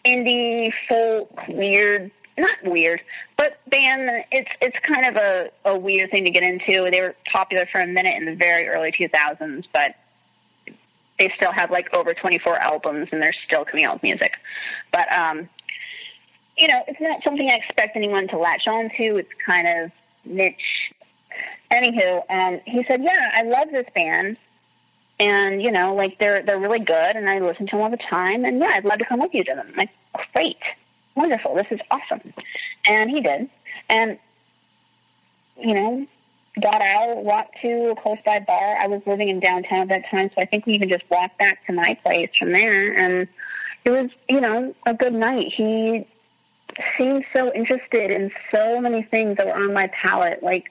[0.05, 3.01] indie folk weird not weird,
[3.37, 6.91] but band it's it's kind of a, a weird thing to get into.
[6.91, 9.95] They were popular for a minute in the very early two thousands, but
[11.19, 14.33] they still have like over twenty four albums and they're still coming out with music.
[14.93, 15.49] But um
[16.57, 19.17] you know, it's not something I expect anyone to latch on to.
[19.17, 19.91] It's kind of
[20.25, 20.93] niche.
[21.71, 24.37] Anywho, um, he said, "Yeah, I love this band,
[25.19, 27.97] and you know, like they're they're really good, and I listen to them all the
[27.97, 28.45] time.
[28.45, 29.91] And yeah, I'd love to come with you to them." I'm like,
[30.35, 30.59] great,
[31.15, 32.33] wonderful, this is awesome.
[32.87, 33.49] And he did,
[33.89, 34.19] and
[35.57, 36.07] you know,
[36.61, 38.77] got out, walked to a close by bar.
[38.81, 41.39] I was living in downtown at that time, so I think we even just walked
[41.39, 43.29] back to my place from there, and
[43.85, 45.53] it was, you know, a good night.
[45.55, 46.07] He
[46.99, 50.71] seemed so interested in so many things that were on my palette, like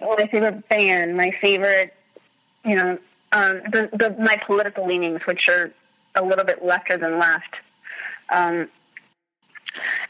[0.00, 1.94] my favorite band, my favorite,
[2.64, 2.98] you know,
[3.32, 5.72] um, the, the, my political leanings, which are
[6.14, 7.54] a little bit lefter than left.
[8.32, 8.68] Um,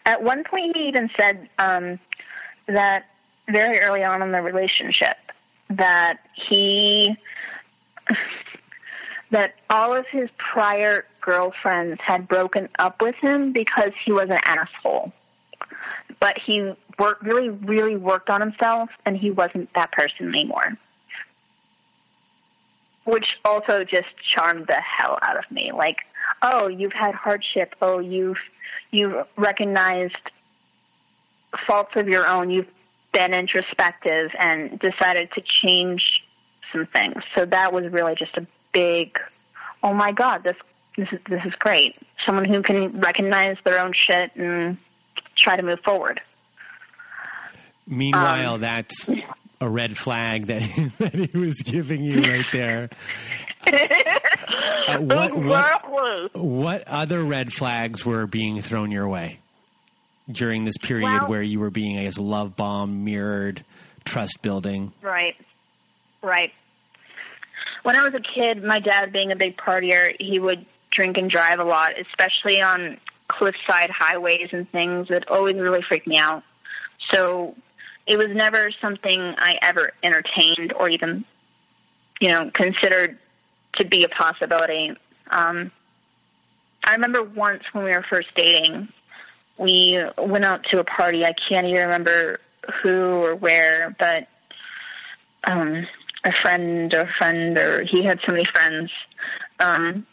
[0.05, 1.99] at one point, he even said um,
[2.69, 3.07] that
[3.49, 5.17] very early on in the relationship
[5.71, 6.19] that
[6.49, 7.17] he
[9.31, 14.41] that all of his prior girlfriends had broken up with him because he was an
[14.45, 15.13] asshole.
[16.21, 20.77] But he worked really, really worked on himself, and he wasn't that person anymore.
[23.05, 25.71] Which also just charmed the hell out of me.
[25.73, 25.99] Like,
[26.43, 27.75] oh, you've had hardship.
[27.81, 28.39] Oh, you've
[28.91, 30.17] you've recognized
[31.67, 32.51] faults of your own.
[32.51, 32.69] You've
[33.13, 36.03] been introspective and decided to change
[36.73, 37.23] some things.
[37.37, 39.19] So that was really just a big,
[39.83, 40.57] oh my god, this
[40.97, 41.95] this is this is great.
[42.25, 44.79] Someone who can recognize their own shit and
[45.37, 46.21] try to move forward.
[47.87, 49.09] Meanwhile, um, that's
[49.61, 50.63] a red flag that
[50.99, 52.91] that he was giving you right there.
[53.67, 59.41] uh, what, what, what other red flags were being thrown your way
[60.31, 63.65] during this period well, where you were being, I guess, love bomb, mirrored,
[64.05, 64.93] trust building?
[65.03, 65.37] Right,
[66.23, 66.53] right
[67.87, 71.31] when I was a kid, my dad being a big partier, he would drink and
[71.31, 72.99] drive a lot, especially on
[73.29, 75.07] cliffside highways and things.
[75.09, 76.43] It always really freaked me out.
[77.13, 77.55] So
[78.07, 81.25] it was never something I ever entertained or even,
[82.21, 83.19] you know, considered
[83.77, 84.93] to be a possibility.
[85.31, 85.71] Um,
[86.85, 88.89] I remember once when we were first dating,
[89.59, 91.25] we went out to a party.
[91.25, 92.41] I can't even remember
[92.83, 94.29] who or where, but
[95.45, 95.87] um,
[96.25, 98.91] a friend or friend or he had so many friends
[99.61, 100.07] um,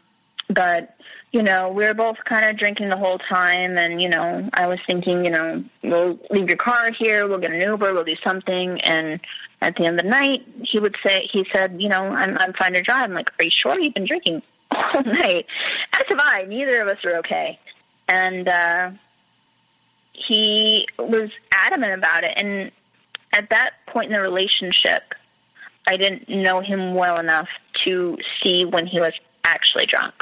[0.50, 0.96] but
[1.34, 4.68] you know, we were both kind of drinking the whole time, and you know, I
[4.68, 8.16] was thinking, you know, we'll leave your car here, we'll get an Uber, we'll do
[8.24, 9.20] something, and
[9.60, 12.54] at the end of the night, he would say, he said, you know, I'm I'm
[12.54, 13.10] fine to drive.
[13.10, 15.48] I'm like, are you sure you've been drinking all night?
[15.94, 16.46] As have I.
[16.48, 17.60] Neither of us are okay,
[18.08, 18.92] and uh,
[20.14, 22.72] he was adamant about it, and
[23.34, 25.02] at that point in the relationship,
[25.88, 27.50] I didn't know him well enough
[27.86, 29.14] to see when he was
[29.44, 30.14] actually drunk.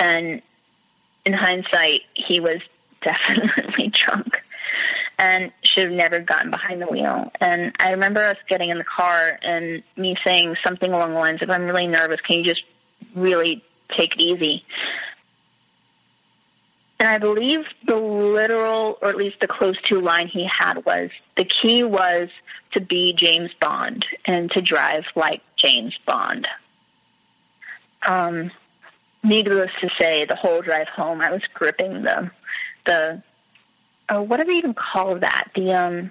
[0.00, 0.40] And
[1.26, 2.58] in hindsight, he was
[3.04, 4.38] definitely drunk
[5.18, 7.30] and should have never gotten behind the wheel.
[7.40, 11.42] And I remember us getting in the car and me saying something along the lines
[11.42, 12.20] of, I'm really nervous.
[12.26, 12.62] Can you just
[13.14, 13.62] really
[13.96, 14.64] take it easy?
[16.98, 21.10] And I believe the literal, or at least the close to line he had was
[21.36, 22.30] the key was
[22.72, 26.46] to be James Bond and to drive like James Bond.
[28.06, 28.50] Um,
[29.22, 32.30] needless to say, the whole drive home, I was gripping the
[32.86, 33.22] the
[34.08, 35.50] oh, what do they even call that?
[35.54, 36.10] The um,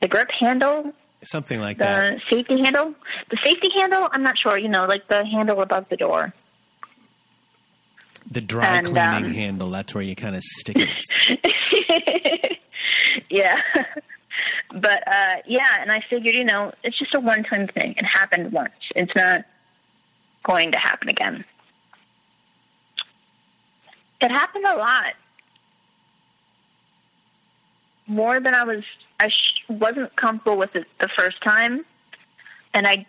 [0.00, 0.92] the grip handle,
[1.24, 2.16] something like the that.
[2.30, 2.94] The safety handle.
[3.30, 4.08] The safety handle.
[4.12, 4.58] I'm not sure.
[4.58, 6.32] You know, like the handle above the door.
[8.30, 9.70] The dry And, cleaning um, handle.
[9.70, 12.58] That's where you kind of stick it.
[13.30, 13.60] yeah.
[14.72, 17.94] But uh yeah, and I figured, you know, it's just a one time thing.
[17.96, 18.72] It happened once.
[18.96, 19.44] It's not
[20.42, 21.44] going to happen again.
[24.24, 25.12] It happened a lot.
[28.06, 28.82] More than I was
[29.20, 31.84] I sh- wasn't comfortable with it the first time,
[32.72, 33.04] and I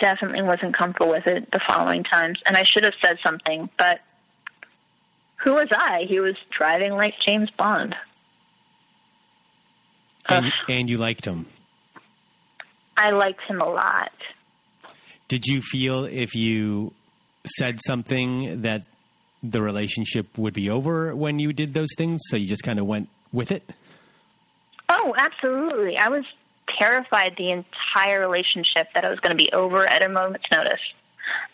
[0.00, 2.40] definitely wasn't comfortable with it the following times.
[2.46, 4.00] And I should have said something, but
[5.36, 6.06] who was I?
[6.08, 7.94] He was driving like James Bond.
[10.28, 11.46] and, and you liked him.
[12.96, 14.10] I liked him a lot.
[15.28, 16.92] Did you feel if you
[17.56, 18.82] said something that
[19.44, 22.22] the relationship would be over when you did those things?
[22.28, 23.70] So you just kind of went with it?
[24.88, 25.96] Oh, absolutely.
[25.96, 26.24] I was
[26.78, 30.80] terrified the entire relationship that it was going to be over at a moment's notice.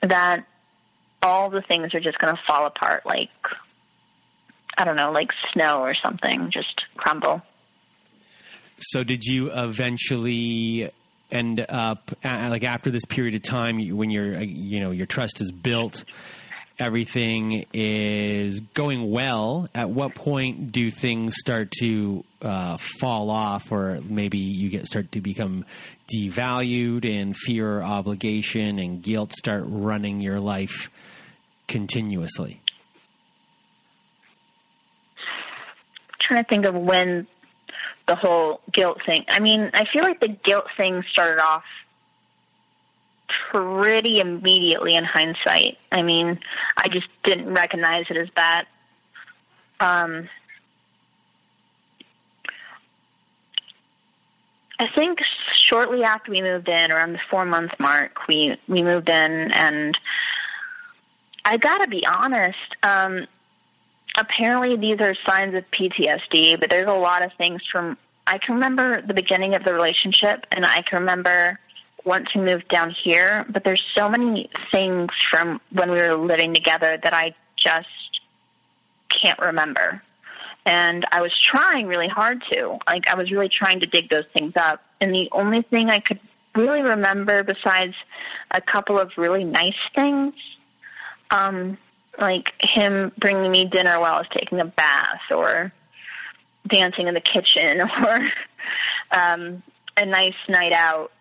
[0.02, 0.46] That
[1.22, 3.28] all the things are just going to fall apart like,
[4.78, 7.42] I don't know, like snow or something, just crumble.
[8.78, 10.90] So did you eventually
[11.30, 15.40] end up like after this period of time when your uh, you know your trust
[15.40, 16.04] is built
[16.80, 24.00] everything is going well at what point do things start to uh, fall off or
[24.02, 25.64] maybe you get start to become
[26.12, 30.90] devalued and fear obligation and guilt start running your life
[31.68, 32.60] continuously
[36.30, 37.26] trying to think of when
[38.06, 39.24] the whole guilt thing.
[39.28, 41.64] I mean, I feel like the guilt thing started off
[43.50, 45.78] pretty immediately in hindsight.
[45.90, 46.38] I mean,
[46.76, 48.66] I just didn't recognize it as that.
[49.80, 50.28] Um,
[54.78, 55.18] I think
[55.68, 59.96] shortly after we moved in, around the four month mark, we we moved in, and
[61.44, 62.56] I gotta be honest.
[62.82, 63.26] Um,
[64.16, 68.54] apparently these are signs of PTSD, but there's a lot of things from I can
[68.54, 71.58] remember the beginning of the relationship and I can remember
[72.04, 76.54] once we moved down here, but there's so many things from when we were living
[76.54, 77.88] together that I just
[79.08, 80.02] can't remember.
[80.66, 82.78] And I was trying really hard to.
[82.86, 84.82] Like I was really trying to dig those things up.
[85.00, 86.20] And the only thing I could
[86.54, 87.94] really remember besides
[88.50, 90.34] a couple of really nice things
[91.30, 91.78] um
[92.18, 95.72] like him bringing me dinner while I was taking a bath or
[96.68, 98.28] dancing in the kitchen or
[99.10, 99.62] um,
[99.96, 101.12] a nice night out.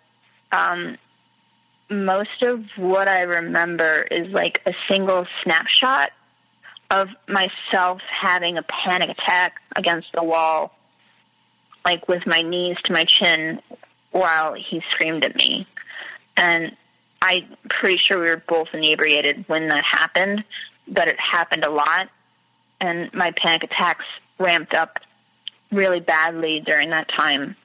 [0.52, 0.98] Um,
[1.90, 6.12] most of what I remember is like a single snapshot
[6.92, 10.72] of myself having a panic attack against the wall,
[11.86, 13.62] like with my knees to my chin
[14.12, 15.68] while he screamed at me.
[16.36, 16.76] And
[17.22, 20.44] I'm pretty sure we were both inebriated when that happened
[20.90, 22.10] but it happened a lot
[22.82, 24.06] and my panic attacks
[24.40, 25.00] ramped up
[25.72, 27.56] really badly during that time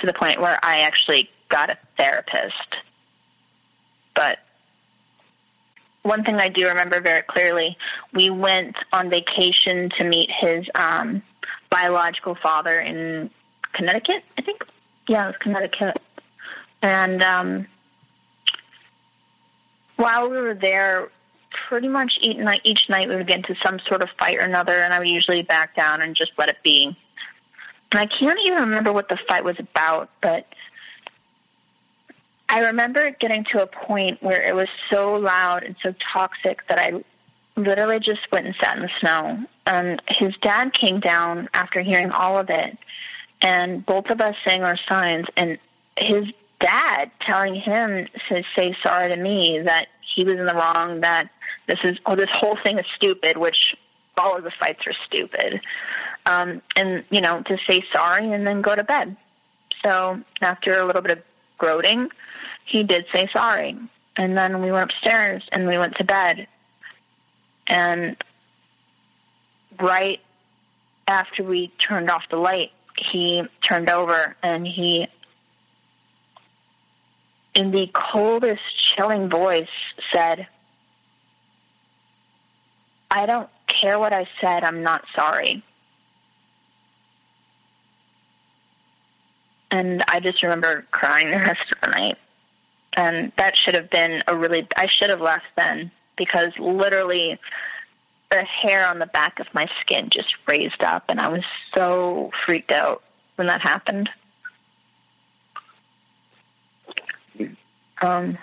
[0.00, 2.76] to the point where I actually got a therapist.
[4.14, 4.38] But
[6.02, 7.76] one thing I do remember very clearly,
[8.14, 11.22] we went on vacation to meet his um
[11.70, 13.30] biological father in
[13.74, 14.62] Connecticut, I think.
[15.08, 15.98] Yeah, it was Connecticut.
[16.82, 17.66] And um
[19.96, 21.10] while we were there,
[21.68, 24.44] pretty much each night, each night we would get into some sort of fight or
[24.44, 26.96] another, and I would usually back down and just let it be.
[27.92, 30.46] And I can't even remember what the fight was about, but
[32.50, 36.80] I remember getting to a point where it was so loud and so toxic that
[36.80, 37.04] I
[37.56, 39.38] literally just went and sat in the snow.
[39.66, 42.76] And his dad came down after hearing all of it,
[43.40, 45.26] and both of us sang our signs.
[45.36, 45.58] And
[45.96, 46.24] his
[46.58, 49.86] dad telling him to say sorry to me that
[50.16, 51.30] he was in the wrong, that
[51.68, 53.76] this is oh this whole thing is stupid, which
[54.18, 55.60] all of the fights are stupid,
[56.26, 59.16] um, and you know to say sorry and then go to bed.
[59.84, 61.22] So after a little bit of
[61.60, 62.08] gloating,
[62.64, 63.76] he did say sorry,
[64.16, 66.48] and then we went upstairs and we went to bed.
[67.66, 68.16] And
[69.80, 70.20] right
[71.06, 75.06] after we turned off the light, he turned over and he
[77.54, 78.62] in the coldest,
[78.96, 79.68] chilling voice,
[80.12, 80.46] said,
[83.10, 85.64] I don't care what I said, I'm not sorry.
[89.70, 92.18] And I just remember crying the rest of the night.
[92.96, 97.38] And that should have been a really, I should have left then because literally
[98.30, 101.44] the hair on the back of my skin just raised up and I was
[101.74, 103.02] so freaked out
[103.36, 104.08] when that happened.
[108.02, 108.38] Um,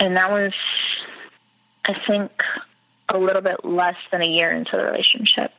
[0.00, 0.52] and that was,
[1.86, 2.30] I think,
[3.08, 5.52] a little bit less than a year into the relationship.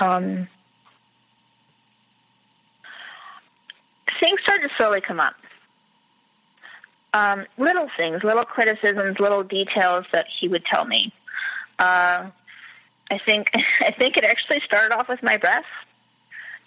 [0.00, 0.48] Um,
[4.20, 5.34] things started to slowly come up.
[7.14, 11.12] Um, little things, little criticisms, little details that he would tell me.
[11.78, 12.30] Uh,
[13.10, 15.64] I think I think it actually started off with my breath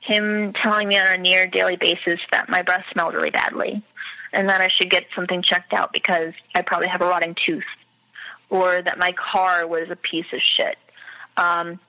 [0.06, 3.84] him telling me on a near daily basis that my breath smelled really badly
[4.34, 7.64] and that I should get something checked out because I probably have a rotting tooth
[8.50, 10.78] or that my car was a piece of shit.
[11.38, 11.80] Um,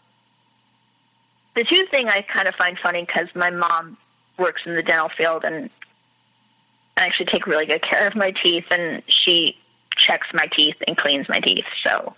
[1.57, 3.97] the tooth thing I kind of find funny because my mom
[4.39, 5.71] works in the dental field and
[6.97, 9.57] I actually take really good care of my teeth and she
[9.97, 11.65] checks my teeth and cleans my teeth.
[11.85, 12.15] So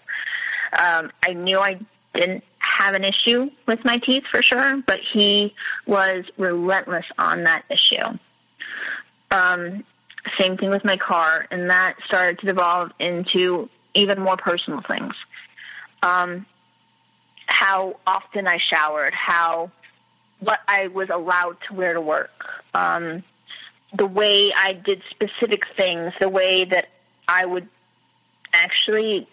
[0.76, 1.78] um, I knew I
[2.14, 5.54] didn't have an issue with my teeth for sure, but he
[5.86, 8.18] was relentless on that issue.
[9.30, 9.84] Um,
[10.38, 15.14] same thing with my car, and that started to devolve into even more personal things.
[16.02, 16.44] Um,
[17.58, 19.72] how often I showered, how
[20.38, 22.30] what I was allowed to wear to work,
[22.72, 23.24] um,
[23.96, 26.88] the way I did specific things, the way that
[27.26, 27.68] I would
[28.52, 29.26] actually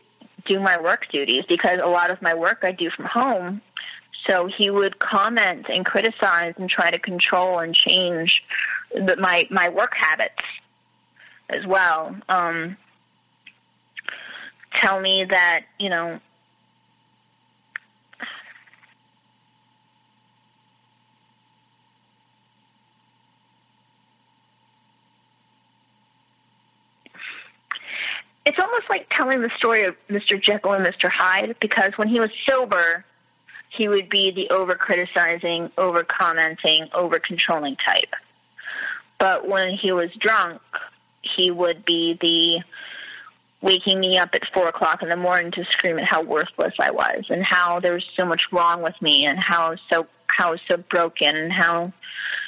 [0.45, 3.61] do my work duties because a lot of my work I do from home.
[4.27, 8.41] So he would comment and criticize and try to control and change
[8.91, 10.41] the, my my work habits
[11.47, 12.15] as well.
[12.27, 12.75] Um,
[14.73, 16.19] tell me that you know
[28.45, 30.41] it's almost like telling the story of Mr.
[30.41, 31.09] Jekyll and Mr.
[31.09, 33.03] Hyde because when he was sober,
[33.69, 38.13] he would be the over criticizing, over commenting, over controlling type.
[39.19, 40.61] But when he was drunk,
[41.21, 42.63] he would be the
[43.65, 46.91] waking me up at four o'clock in the morning to scream at how worthless I
[46.91, 50.51] was and how there was so much wrong with me and how so how I
[50.51, 51.91] was so broken and how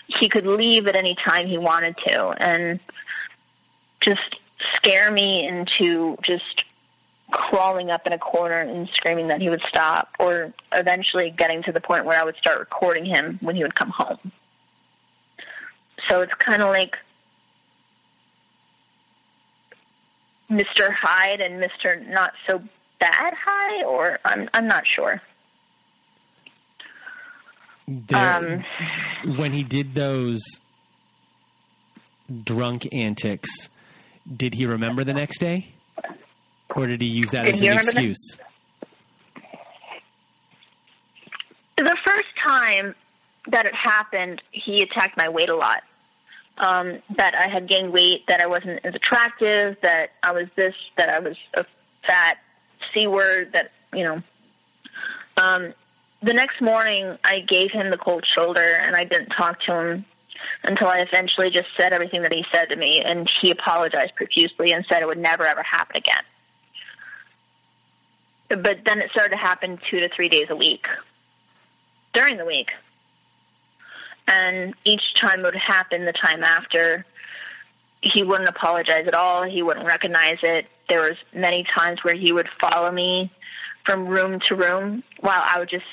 [0.07, 2.79] he could leave at any time he wanted to and
[4.01, 4.35] just
[4.75, 6.63] scare me into just
[7.31, 11.71] crawling up in a corner and screaming that he would stop, or eventually getting to
[11.71, 14.31] the point where I would start recording him when he would come home.
[16.09, 16.95] So it's kind of like
[20.49, 20.93] Mr.
[20.93, 22.07] Hyde and Mr.
[22.07, 22.61] Not So
[22.99, 25.21] Bad Hyde, or I'm I'm not sure.
[27.87, 30.41] There, um, when he did those
[32.43, 33.69] drunk antics,
[34.35, 35.73] did he remember the next day?
[36.75, 38.37] Or did he use that did as an excuse?
[41.77, 42.95] The first time
[43.51, 45.83] that it happened, he attacked my weight a lot.
[46.59, 50.73] Um, that I had gained weight, that I wasn't as attractive, that I was this,
[50.97, 51.63] that I was a
[52.07, 52.37] fat
[52.93, 54.23] C word, that, you know.
[55.37, 55.73] Um,
[56.23, 60.05] the next morning, I gave him the cold shoulder and I didn't talk to him
[60.63, 64.71] until I eventually just said everything that he said to me, and he apologized profusely
[64.71, 66.23] and said it would never ever happen again.
[68.49, 70.85] But then it started to happen two to three days a week
[72.13, 72.69] during the week.
[74.27, 77.05] And each time it would happen the time after,
[78.01, 79.43] he wouldn't apologize at all.
[79.43, 80.65] He wouldn't recognize it.
[80.89, 83.31] There was many times where he would follow me
[83.85, 85.85] from room to room while I would just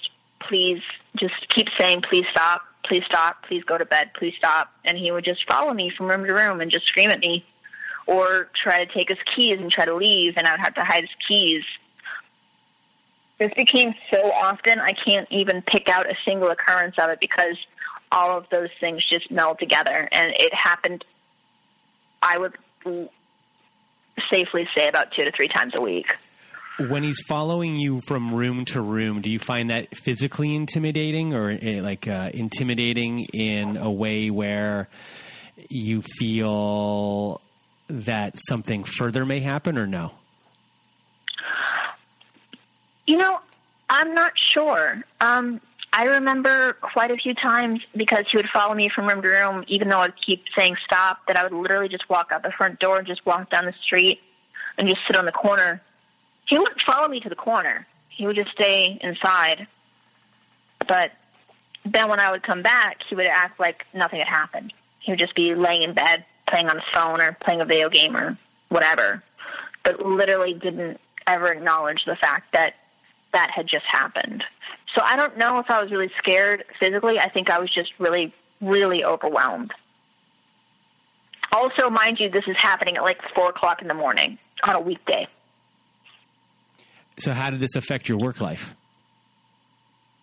[0.48, 0.80] please
[1.16, 4.68] just keep saying, please stop, please stop, please go to bed, please stop.
[4.84, 7.44] And he would just follow me from room to room and just scream at me
[8.06, 10.84] or try to take his keys and try to leave, and I would have to
[10.84, 11.62] hide his keys.
[13.38, 17.56] This became so often, I can't even pick out a single occurrence of it because
[18.12, 21.04] all of those things just meld together, and it happened.
[22.22, 22.56] I would
[24.30, 26.14] safely say about two to three times a week.
[26.78, 31.52] When he's following you from room to room, do you find that physically intimidating or
[31.52, 34.88] uh, like uh, intimidating in a way where
[35.68, 37.40] you feel
[37.88, 40.12] that something further may happen or no?
[43.06, 43.38] You know,
[43.88, 45.04] I'm not sure.
[45.20, 45.60] Um,
[45.92, 49.64] I remember quite a few times because he would follow me from room to room,
[49.68, 52.80] even though I'd keep saying stop, that I would literally just walk out the front
[52.80, 54.20] door and just walk down the street
[54.76, 55.80] and just sit on the corner.
[56.46, 57.86] He wouldn't follow me to the corner.
[58.08, 59.66] He would just stay inside.
[60.86, 61.12] But
[61.84, 64.72] then when I would come back, he would act like nothing had happened.
[65.00, 67.88] He would just be laying in bed, playing on his phone or playing a video
[67.88, 68.38] game or
[68.68, 69.22] whatever,
[69.82, 72.74] but literally didn't ever acknowledge the fact that
[73.32, 74.44] that had just happened.
[74.96, 77.18] So I don't know if I was really scared physically.
[77.18, 79.72] I think I was just really, really overwhelmed.
[81.52, 84.80] Also, mind you, this is happening at like four o'clock in the morning on a
[84.80, 85.26] weekday.
[87.18, 88.74] So, how did this affect your work life?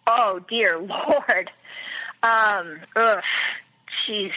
[0.08, 1.50] Oh dear Lord.
[2.24, 3.24] Um, ugh,
[4.08, 4.32] jeez.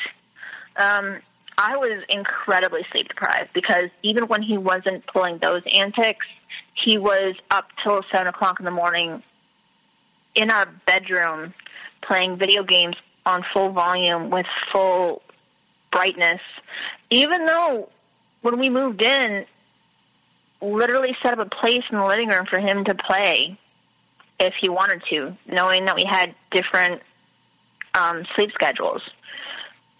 [0.76, 1.20] Um,
[1.57, 6.26] I was incredibly sleep deprived because even when he wasn't pulling those antics,
[6.74, 9.22] he was up till seven o'clock in the morning
[10.34, 11.55] in our bedroom
[12.02, 15.22] playing video games on full volume with full
[15.92, 16.40] brightness.
[17.11, 17.88] Even though
[18.42, 19.46] when we moved in,
[20.64, 23.58] literally set up a place in the living room for him to play
[24.40, 27.02] if he wanted to, knowing that we had different
[27.94, 29.02] um, sleep schedules.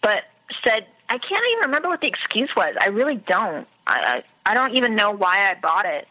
[0.03, 0.25] But
[0.67, 2.75] said, I can't even remember what the excuse was.
[2.81, 3.67] I really don't.
[3.87, 6.07] I I, I don't even know why I bought it.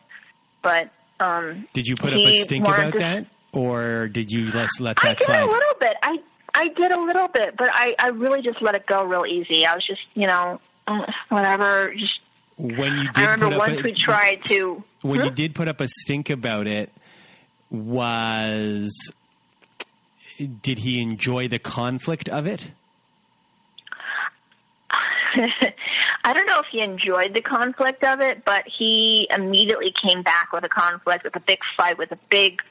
[0.61, 4.69] But um, did you put up a stink about to, that, or did you let
[4.79, 5.41] let that I did slide?
[5.41, 5.97] a little bit.
[6.01, 6.17] I
[6.53, 9.65] I did a little bit, but I I really just let it go real easy.
[9.65, 11.93] I was just you know mm, whatever.
[11.95, 12.19] Just
[12.57, 14.83] when you did I remember put once a, we tried to.
[15.01, 15.25] when Hmm?
[15.25, 16.91] you did put up a stink about it
[17.71, 18.91] was
[20.61, 22.71] did he enjoy the conflict of it
[26.25, 30.53] I don't know if he enjoyed the conflict of it, but he immediately came back
[30.53, 32.61] with a conflict, with a big fight, with a big,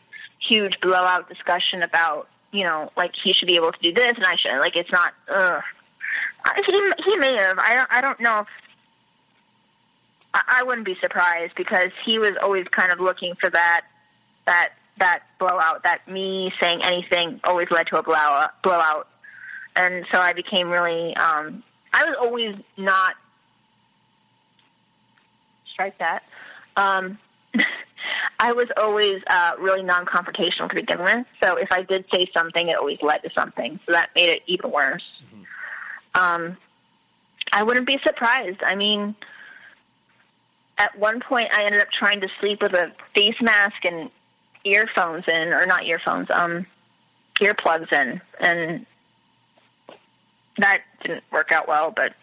[0.48, 4.24] huge blowout discussion about, you know, like he should be able to do this and
[4.24, 4.58] I should.
[4.60, 5.12] Like it's not.
[5.28, 5.60] Ugh.
[6.66, 7.58] He he may have.
[7.58, 7.88] I don't.
[7.90, 8.46] I don't know if.
[10.34, 13.82] I, I wouldn't be surprised because he was always kind of looking for that,
[14.46, 15.82] that that blowout.
[15.84, 18.62] That me saying anything always led to a blowout.
[18.62, 19.08] Blowout,
[19.76, 21.14] and so I became really.
[21.16, 21.62] um
[21.92, 23.14] I was always not
[25.72, 26.22] strike that.
[26.76, 27.18] Um,
[28.40, 31.26] I was always uh, really non-confrontational to begin with.
[31.42, 33.78] So if I did say something, it always led to something.
[33.86, 35.04] So that made it even worse.
[36.14, 36.56] Um,
[37.52, 38.62] I wouldn't be surprised.
[38.62, 39.14] I mean,
[40.82, 44.10] at one point, I ended up trying to sleep with a face mask and
[44.64, 46.66] earphones in, or not earphones, um,
[47.40, 48.84] earplugs in, and
[50.58, 51.92] that didn't work out well.
[51.94, 52.14] But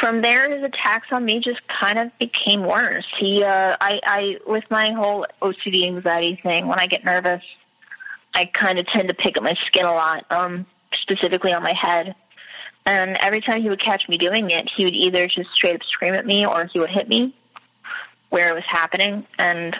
[0.00, 3.06] from there, his attacks on me just kind of became worse.
[3.20, 7.42] He, uh, I, I, with my whole OCD anxiety thing, when I get nervous,
[8.34, 10.66] I kind of tend to pick at my skin a lot, um,
[11.02, 12.16] specifically on my head.
[12.84, 15.82] And every time he would catch me doing it, he would either just straight up
[15.84, 17.34] scream at me or he would hit me
[18.30, 19.26] where it was happening.
[19.38, 19.76] And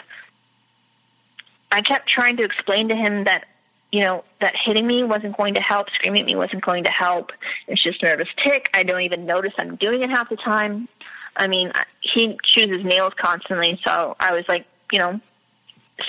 [1.71, 3.45] I kept trying to explain to him that,
[3.91, 6.91] you know, that hitting me wasn't going to help, screaming at me wasn't going to
[6.91, 7.31] help.
[7.67, 8.69] It's just nervous tick.
[8.73, 10.87] I don't even notice I'm doing it half the time.
[11.35, 15.19] I mean, he chews his nails constantly, so I was like, you know,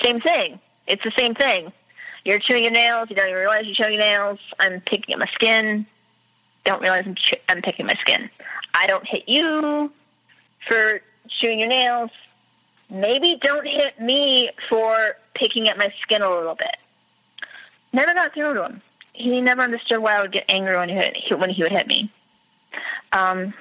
[0.03, 0.59] same thing.
[0.87, 1.73] It's the same thing.
[2.23, 3.09] You're chewing your nails.
[3.09, 4.39] You don't even realize you're chewing your nails.
[4.59, 5.87] I'm picking at my skin.
[6.65, 7.15] Don't realize I'm,
[7.47, 8.29] I'm picking my skin.
[8.73, 9.91] I don't hit you
[10.67, 10.99] for
[11.39, 12.09] chewing your nails.
[12.89, 16.75] Maybe don't hit me for picking at my skin a little bit.
[17.93, 18.81] Never got through to him.
[19.13, 21.87] He never understood why I would get angry when he, hit, when he would hit
[21.87, 22.11] me.
[23.13, 23.53] Um,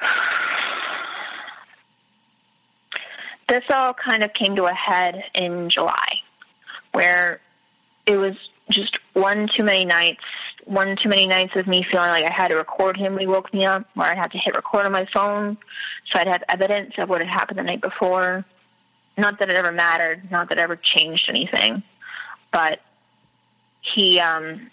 [3.48, 6.20] this all kind of came to a head in July,
[6.92, 7.40] where
[8.06, 8.36] it was
[8.70, 10.22] just one too many nights,
[10.64, 13.26] one too many nights of me feeling like I had to record him when he
[13.26, 15.58] woke me up, where I'd have to hit record on my phone
[16.12, 18.44] so I'd have evidence of what had happened the night before.
[19.16, 21.82] Not that it ever mattered, not that it ever changed anything,
[22.52, 22.80] but
[23.80, 24.70] he, um,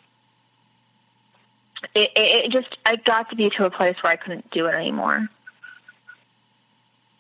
[1.94, 4.66] it, it, it just I got to be to a place where I couldn't do
[4.66, 5.28] it anymore.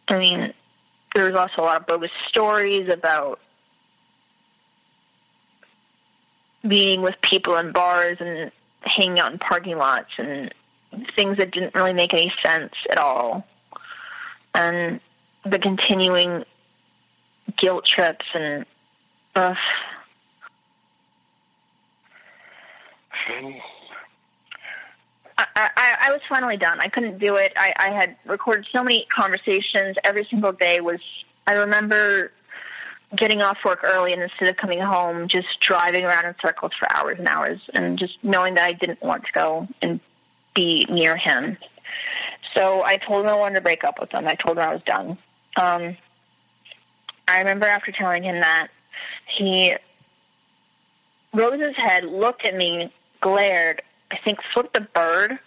[0.08, 0.54] I mean,
[1.14, 3.40] there was also a lot of bogus stories about
[6.68, 8.52] being with people in bars and
[8.82, 10.54] hanging out in parking lots and
[11.16, 13.46] things that didn't really make any sense at all.
[14.54, 15.00] And
[15.46, 16.44] the continuing
[17.58, 18.66] guilt trips and
[19.36, 19.56] uh,
[25.38, 26.80] I, I, I was finally done.
[26.80, 27.54] I couldn't do it.
[27.56, 29.96] I, I had recorded so many conversations.
[30.04, 31.00] Every single day was.
[31.48, 32.32] I remember
[33.16, 36.88] getting off work early and instead of coming home, just driving around in circles for
[36.96, 40.00] hours and hours, and just knowing that I didn't want to go and
[40.56, 41.58] be near him.
[42.56, 44.28] So I told him I wanted to break up with him.
[44.28, 45.18] I told him I was done.
[45.58, 45.98] Um,
[47.28, 48.68] I remember after telling him that,
[49.38, 49.74] he
[51.34, 53.82] rose his head, looked at me, glared,
[54.12, 55.40] I think flipped a bird,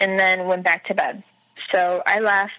[0.00, 1.22] and then went back to bed.
[1.72, 2.52] So I left.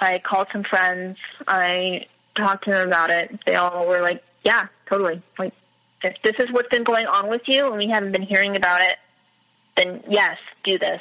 [0.00, 1.18] I called some friends.
[1.46, 2.06] I
[2.38, 3.38] talked to them about it.
[3.46, 5.22] They all were like, "Yeah, totally.
[5.38, 5.52] Like,
[6.02, 8.80] if this is what's been going on with you, and we haven't been hearing about
[8.80, 8.98] it,
[9.76, 11.00] then yes, do this."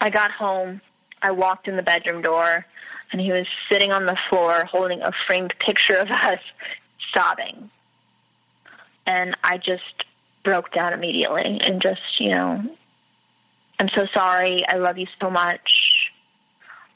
[0.00, 0.80] I got home.
[1.22, 2.66] I walked in the bedroom door,
[3.12, 6.40] and he was sitting on the floor holding a framed picture of us,
[7.14, 7.70] sobbing.
[9.06, 10.04] And I just
[10.44, 12.62] broke down immediately and just, you know,
[13.78, 14.64] I'm so sorry.
[14.68, 15.60] I love you so much.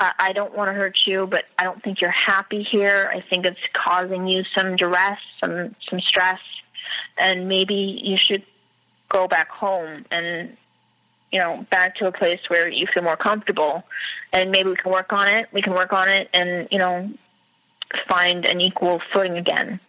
[0.00, 3.10] I, I don't want to hurt you, but I don't think you're happy here.
[3.12, 6.40] I think it's causing you some duress, some some stress,
[7.16, 8.42] and maybe you should
[9.08, 10.56] go back home and
[11.32, 13.82] you know back to a place where you feel more comfortable,
[14.32, 15.48] and maybe we can work on it.
[15.52, 17.10] We can work on it, and you know
[18.08, 19.80] find an equal footing again.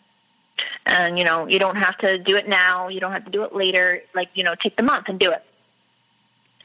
[0.86, 2.88] And, you know, you don't have to do it now.
[2.88, 4.02] You don't have to do it later.
[4.16, 5.44] Like, you know, take the month and do it.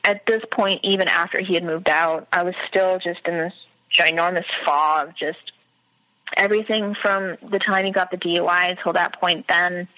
[0.05, 3.55] At this point, even after he had moved out, I was still just in this
[3.99, 5.53] ginormous fog, just
[6.37, 9.89] everything from the time he got the DUI until that point then.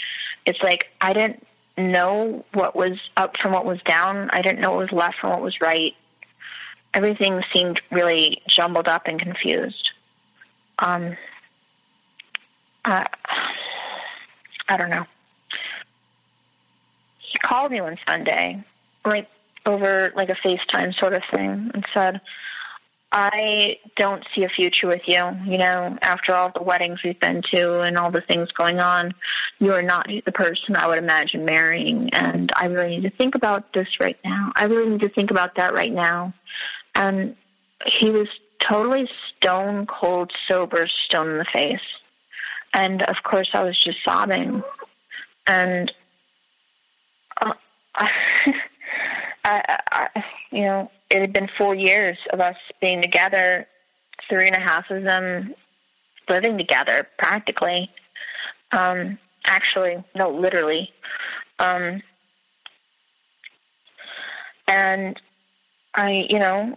[0.45, 1.45] It's like I didn't
[1.77, 4.31] know what was up from what was down.
[4.31, 5.95] I didn't know what was left from what was right.
[6.95, 9.91] Everything seemed really jumbled up and confused.
[10.79, 11.17] Um,
[12.85, 13.05] uh,
[14.69, 15.05] I don't know.
[17.19, 18.65] He called me one Sunday,
[19.05, 19.29] right
[19.67, 22.21] over like a FaceTime sort of thing, and said,
[23.12, 25.31] I don't see a future with you.
[25.47, 29.14] You know, after all the weddings we've been to and all the things going on,
[29.59, 32.11] you are not the person I would imagine marrying.
[32.12, 34.53] And I really need to think about this right now.
[34.57, 36.35] I really need to think about that right now.
[36.95, 37.37] And
[38.01, 41.81] he was totally stone cold sober, stone in the face.
[42.75, 44.62] And of course, I was just sobbing.
[45.47, 45.93] And
[47.41, 47.53] uh,
[49.47, 53.67] I, I, you know, it had been four years of us being together,
[54.29, 55.55] three and a half of them
[56.29, 57.89] living together practically.
[58.73, 60.91] Um, actually, no, literally.
[61.61, 62.03] Um,
[64.67, 65.21] and
[65.95, 66.77] I, you know,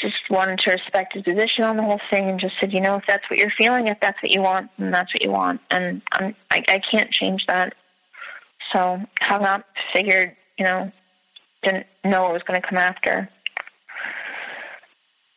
[0.00, 2.96] just wanted to respect his position on the whole thing and just said, you know,
[2.96, 5.60] if that's what you're feeling, if that's what you want, then that's what you want.
[5.70, 7.74] And I'm, I, I can't change that.
[8.72, 10.90] So hung up, figured, you know,
[11.62, 13.28] didn't know what was going to come after.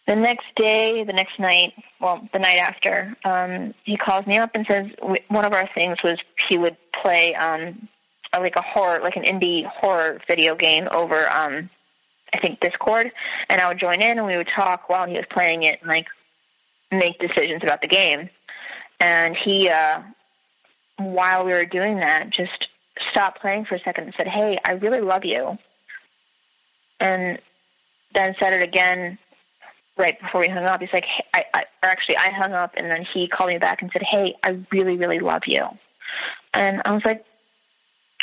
[0.08, 4.52] The next day, the next night, well, the night after, um, he calls me up
[4.54, 4.88] and says
[5.30, 6.18] one of our things was
[6.50, 7.88] he would play um,
[8.34, 11.70] like a horror, like an indie horror video game over um,
[12.34, 13.12] I think Discord,
[13.50, 15.90] and I would join in and we would talk while he was playing it and
[15.90, 16.08] like
[16.92, 18.30] make decisions about the game.
[19.00, 20.02] And he, uh,
[20.98, 22.68] while we were doing that, just
[23.12, 25.58] stopped playing for a second and said, "Hey, I really love you,"
[27.04, 27.40] and
[28.16, 29.20] then said it again
[29.98, 30.82] right before we hung up.
[30.82, 33.60] He's like, hey, I, I, or actually, I hung up, and then he called me
[33.60, 35.64] back and said, "Hey, I really, really love you,"
[36.54, 37.26] and I was like,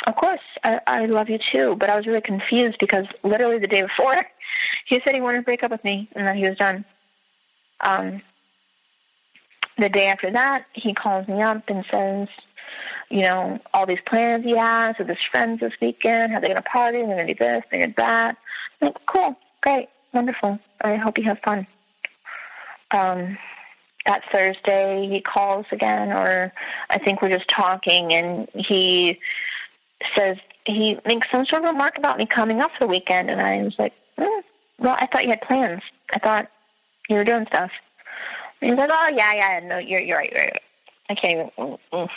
[0.07, 1.75] of course, I, I love you too.
[1.75, 4.25] But I was really confused because literally the day before,
[4.87, 6.85] he said he wanted to break up with me and then he was done.
[7.81, 8.21] Um,
[9.77, 12.27] the day after that, he calls me up and says,
[13.11, 16.63] you know, all these plans he has with his friends this weekend, how they're going
[16.63, 18.37] to party, they're going to do this, they're going to do that.
[18.81, 20.59] I'm like, cool, great, wonderful.
[20.81, 21.67] I hope you have fun.
[22.91, 23.37] Um,
[24.05, 26.51] that Thursday, he calls again, or
[26.89, 29.19] I think we're just talking, and he
[30.15, 33.39] says he makes some sort of remark about me coming up for the weekend, and
[33.39, 34.41] I was like, mm,
[34.79, 35.81] "Well, I thought you had plans.
[36.15, 36.49] I thought
[37.09, 37.71] you were doing stuff."
[38.59, 40.61] He's like, "Oh yeah, yeah, no, you're you're right, you're right.
[41.09, 42.09] I can't even." Mm, mm.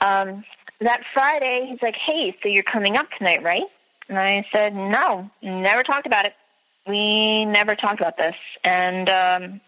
[0.00, 0.44] Um,
[0.80, 3.64] that Friday, he's like, "Hey, so you're coming up tonight, right?"
[4.08, 6.34] And I said, no, never talked about it.
[6.86, 8.36] We never talked about this.
[8.62, 9.60] And um,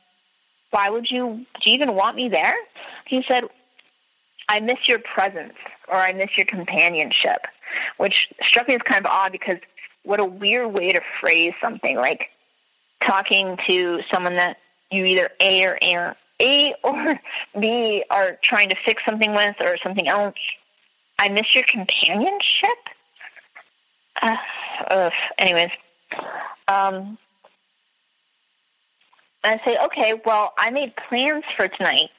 [0.70, 2.54] why would you, do you even want me there?
[3.06, 3.44] He said,
[4.48, 5.54] I miss your presence
[5.88, 7.46] or I miss your companionship,
[7.96, 8.14] which
[8.48, 9.58] struck me as kind of odd because
[10.04, 12.26] what a weird way to phrase something like
[13.06, 14.58] talking to someone that
[14.90, 15.78] you either A or
[16.40, 17.18] A, or
[17.60, 20.34] B are trying to fix something with or something else.
[21.18, 22.78] I miss your companionship.
[24.22, 24.36] Uh,
[24.90, 25.12] ugh.
[25.38, 25.70] Anyways,
[26.68, 27.18] um,
[29.44, 32.10] I say, okay, well, I made plans for tonight,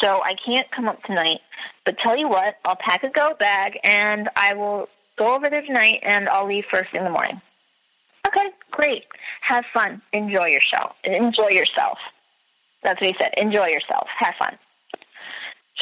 [0.00, 1.40] so I can't come up tonight.
[1.84, 4.88] But tell you what, I'll pack a go bag and I will
[5.18, 7.40] go over there tonight and I'll leave first in the morning.
[8.26, 9.04] Okay, great.
[9.40, 10.02] Have fun.
[10.12, 10.96] Enjoy yourself.
[11.04, 11.98] Enjoy yourself.
[12.88, 13.34] That's what he said.
[13.36, 14.08] Enjoy yourself.
[14.18, 14.56] Have fun.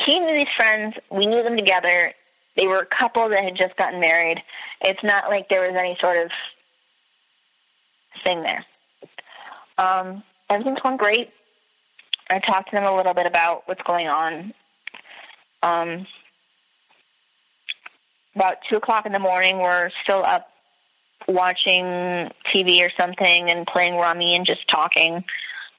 [0.04, 0.96] He knew these friends.
[1.08, 2.12] We knew them together.
[2.56, 4.42] They were a couple that had just gotten married.
[4.80, 6.32] It's not like there was any sort of
[8.24, 8.66] thing there.
[9.78, 11.30] Um, everything's going great.
[12.28, 14.52] I talked to them a little bit about what's going on.
[15.62, 16.08] Um,
[18.34, 20.48] about two o'clock in the morning, we're still up
[21.28, 21.84] watching
[22.52, 25.22] TV or something and playing rummy and just talking.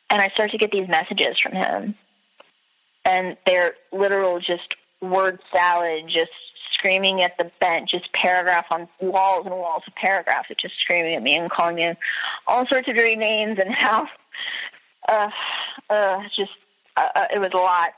[0.09, 1.95] And I start to get these messages from him.
[3.05, 6.31] And they're literal just word salad, just
[6.73, 11.23] screaming at the bench, just paragraph on walls and walls of paragraphs, just screaming at
[11.23, 11.93] me and calling me
[12.47, 14.07] all sorts of dirty names and how,
[15.09, 15.29] uh,
[15.89, 16.51] uh, just,
[16.95, 17.91] uh, uh, it was a lot.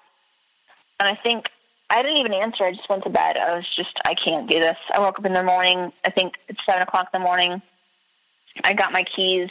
[0.99, 1.45] And I think
[1.89, 2.64] I didn't even answer.
[2.64, 3.38] I just went to bed.
[3.38, 4.78] I was just, I can't do this.
[4.93, 5.91] I woke up in the morning.
[6.05, 7.62] I think it's seven o'clock in the morning.
[8.64, 9.49] I got my keys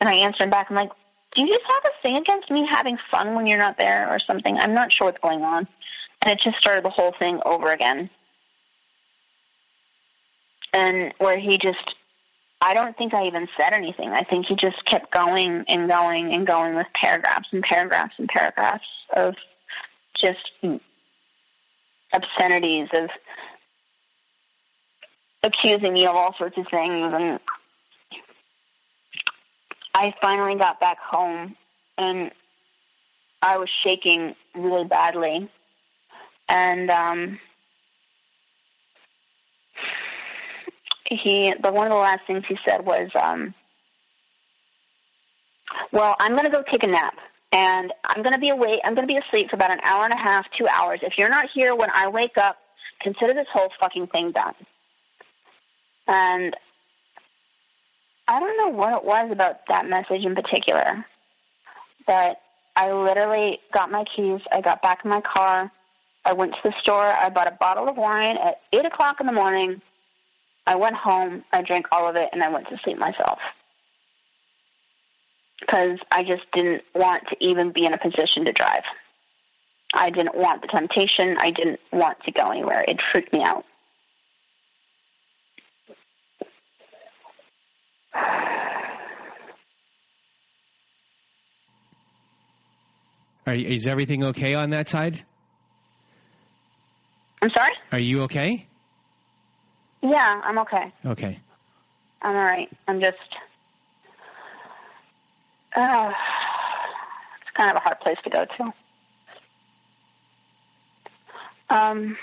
[0.00, 0.66] and I answered back.
[0.70, 0.90] I'm like,
[1.36, 4.18] do you just have a thing against me having fun when you're not there or
[4.18, 4.56] something?
[4.56, 5.68] I'm not sure what's going on.
[6.22, 8.08] And it just started the whole thing over again.
[10.72, 11.94] And where he just,
[12.62, 14.10] I don't think I even said anything.
[14.10, 18.28] I think he just kept going and going and going with paragraphs and paragraphs and
[18.28, 19.34] paragraphs of
[20.18, 20.50] just
[22.14, 23.10] obscenities of
[25.42, 27.38] accusing me of all sorts of things and
[29.96, 31.56] I finally got back home
[31.96, 32.30] and
[33.40, 35.50] I was shaking really badly
[36.50, 37.40] and um
[41.06, 43.54] he the one of the last things he said was um
[45.92, 47.14] well i'm going to go take a nap
[47.52, 48.80] and I'm going to be awake.
[48.84, 51.00] I'm going to be asleep for about an hour and a half, two hours.
[51.02, 52.58] If you're not here when I wake up,
[53.00, 54.54] consider this whole fucking thing done.
[56.08, 56.56] And
[58.28, 61.04] I don't know what it was about that message in particular,
[62.06, 62.40] but
[62.74, 64.40] I literally got my keys.
[64.52, 65.70] I got back in my car.
[66.24, 67.06] I went to the store.
[67.06, 69.80] I bought a bottle of wine at eight o'clock in the morning.
[70.66, 71.44] I went home.
[71.52, 73.38] I drank all of it, and I went to sleep myself
[75.60, 78.82] because I just didn't want to even be in a position to drive.
[79.94, 81.36] I didn't want the temptation.
[81.38, 82.84] I didn't want to go anywhere.
[82.86, 83.64] It freaked me out.
[93.46, 95.22] Are is everything okay on that side?
[97.42, 97.72] I'm sorry?
[97.92, 98.66] Are you okay?
[100.02, 100.92] Yeah, I'm okay.
[101.04, 101.38] Okay.
[102.22, 102.68] I'm all right.
[102.88, 103.16] I'm just
[105.76, 106.10] uh,
[107.40, 108.72] it's kind of a hard place to go to.
[111.68, 112.16] Um,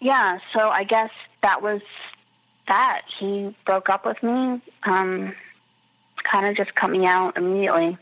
[0.00, 1.10] yeah, so I guess
[1.42, 1.80] that was
[2.68, 3.02] that.
[3.20, 5.34] He broke up with me, um,
[6.24, 7.98] kind of just me out immediately.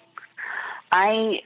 [0.92, 1.42] I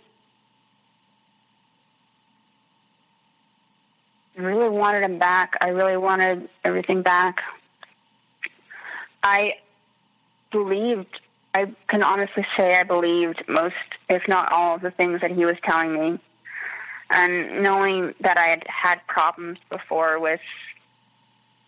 [4.37, 5.57] really wanted him back.
[5.61, 7.43] I really wanted everything back.
[9.23, 9.55] I
[10.51, 11.21] believed,
[11.55, 13.75] I can honestly say I believed most,
[14.09, 16.19] if not all, of the things that he was telling me.
[17.11, 20.41] And knowing that I had had problems before with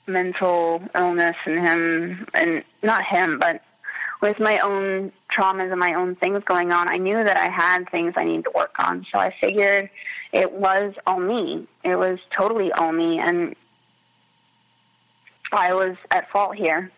[0.07, 3.63] mental illness and him, and not him, but
[4.21, 7.89] with my own traumas and my own things going on, I knew that I had
[7.91, 9.07] things I needed to work on.
[9.13, 9.91] So I figured
[10.33, 11.67] it was all me.
[11.85, 13.55] It was totally all me, and
[15.53, 16.91] I was at fault here.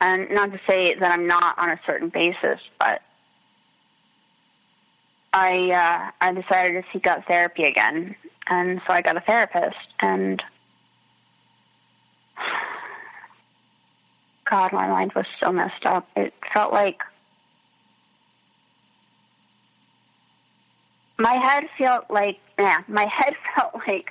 [0.00, 3.00] And not to say that I'm not on a certain basis, but
[5.32, 8.14] I uh, I decided to seek out therapy again,
[8.48, 9.76] and so I got a therapist.
[10.00, 10.42] And
[14.48, 16.06] God, my mind was so messed up.
[16.16, 17.00] It felt like
[21.18, 24.10] my head felt like yeah, my head felt like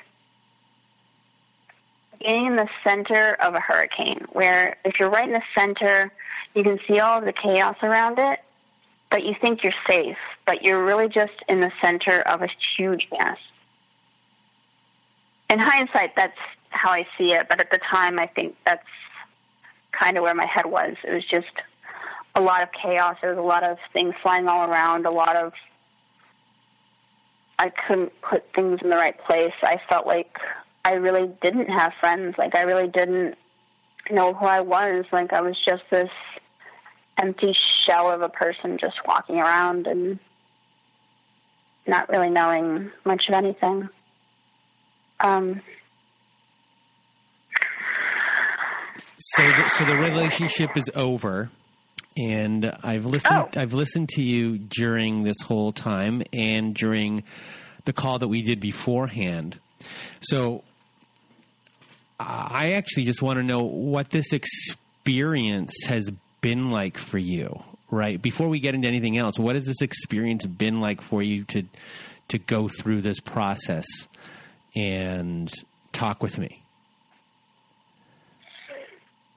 [2.19, 6.11] being in the center of a hurricane, where if you're right in the center,
[6.55, 8.39] you can see all of the chaos around it,
[9.11, 13.07] but you think you're safe, but you're really just in the center of a huge
[13.11, 13.37] mess.
[15.49, 16.37] In hindsight, that's
[16.69, 18.85] how I see it, but at the time, I think that's
[19.97, 20.95] kind of where my head was.
[21.03, 21.51] It was just
[22.35, 23.17] a lot of chaos.
[23.21, 25.53] There was a lot of things flying all around, a lot of.
[27.59, 29.53] I couldn't put things in the right place.
[29.61, 30.37] I felt like
[30.83, 32.35] I really didn't have friends.
[32.37, 33.35] Like, I really didn't
[34.09, 35.05] know who I was.
[35.11, 36.09] Like, I was just this
[37.17, 40.19] empty shell of a person just walking around and
[41.85, 43.87] not really knowing much of anything.
[45.19, 45.61] Um,
[49.35, 51.49] so, the, so the relationship is over,
[52.17, 53.49] and I've listened.
[53.55, 53.59] Oh.
[53.59, 57.23] I've listened to you during this whole time, and during
[57.85, 59.57] the call that we did beforehand.
[60.21, 60.63] So,
[62.19, 66.09] uh, I actually just want to know what this experience has
[66.41, 67.63] been like for you.
[67.89, 71.43] Right before we get into anything else, what has this experience been like for you
[71.45, 71.63] to
[72.29, 73.85] to go through this process
[74.75, 75.53] and
[75.91, 76.62] talk with me?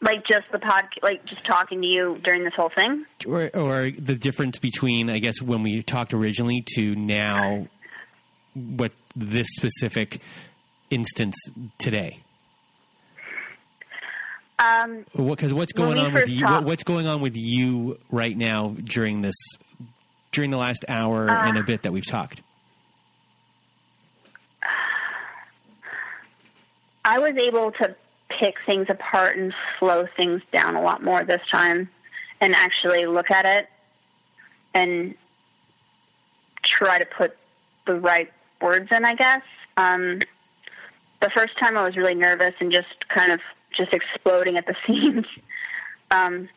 [0.03, 3.05] Like just the pod, like just talking to you during this whole thing.
[3.26, 7.66] or, or the difference between, I guess, when we talked originally to now,
[8.55, 10.20] what this specific
[10.90, 11.36] instance
[11.78, 12.20] today?
[14.59, 16.47] Um, Because what's going on with you?
[16.47, 19.34] What's going on with you right now during this,
[20.32, 21.49] during the last hour Uh.
[21.49, 22.40] and a bit that we've talked?
[27.05, 27.94] I was able to
[28.39, 31.89] pick things apart and slow things down a lot more this time
[32.41, 33.68] and actually look at it
[34.74, 35.14] and
[36.64, 37.37] try to put
[37.87, 38.30] the right
[38.61, 39.43] words in, I guess.
[39.76, 40.20] Um,
[41.22, 43.41] the first time I was really nervous and just kind of
[43.76, 45.26] just exploding at the seams.
[46.11, 46.49] Um,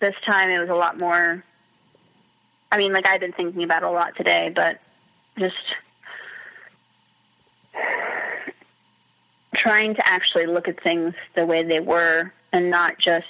[0.00, 1.42] this time it was a lot more,
[2.70, 4.80] I mean, like I've been thinking about it a lot today, but
[5.38, 5.54] just
[9.64, 13.24] trying to actually look at things the way they were and not just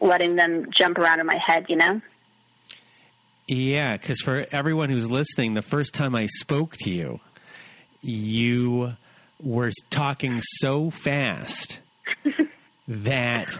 [0.00, 2.00] letting them jump around in my head, you know?
[3.46, 7.20] Yeah, because for everyone who's listening, the first time I spoke to you,
[8.00, 8.92] you
[9.40, 11.78] were talking so fast
[12.88, 13.58] that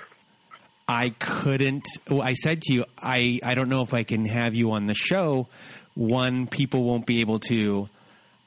[0.87, 1.87] I couldn't.
[2.09, 4.87] Well, I said to you, I, I don't know if I can have you on
[4.87, 5.49] the show.
[5.95, 7.89] One, people won't be able to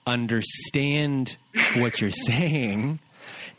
[0.05, 1.37] understand
[1.75, 2.99] what you're saying.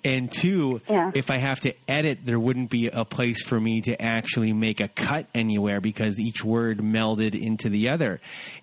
[0.05, 1.11] And two, Yeah.
[1.15, 4.81] if I have to edit, there wouldn't be a place for me to actually make
[4.81, 8.21] a cut anywhere because each word melded into the other.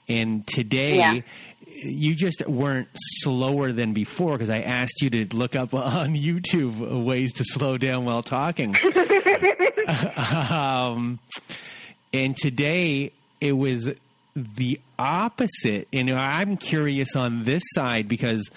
[0.07, 1.19] And today, Yeah.
[1.83, 2.89] you just weren't
[3.21, 7.77] slower than before because I asked you to look up on YouTube ways to slow
[7.77, 8.75] down while talking.
[9.87, 11.19] um,
[12.13, 13.91] and today it was
[14.35, 15.87] the opposite.
[15.93, 18.49] And I'm curious on this side because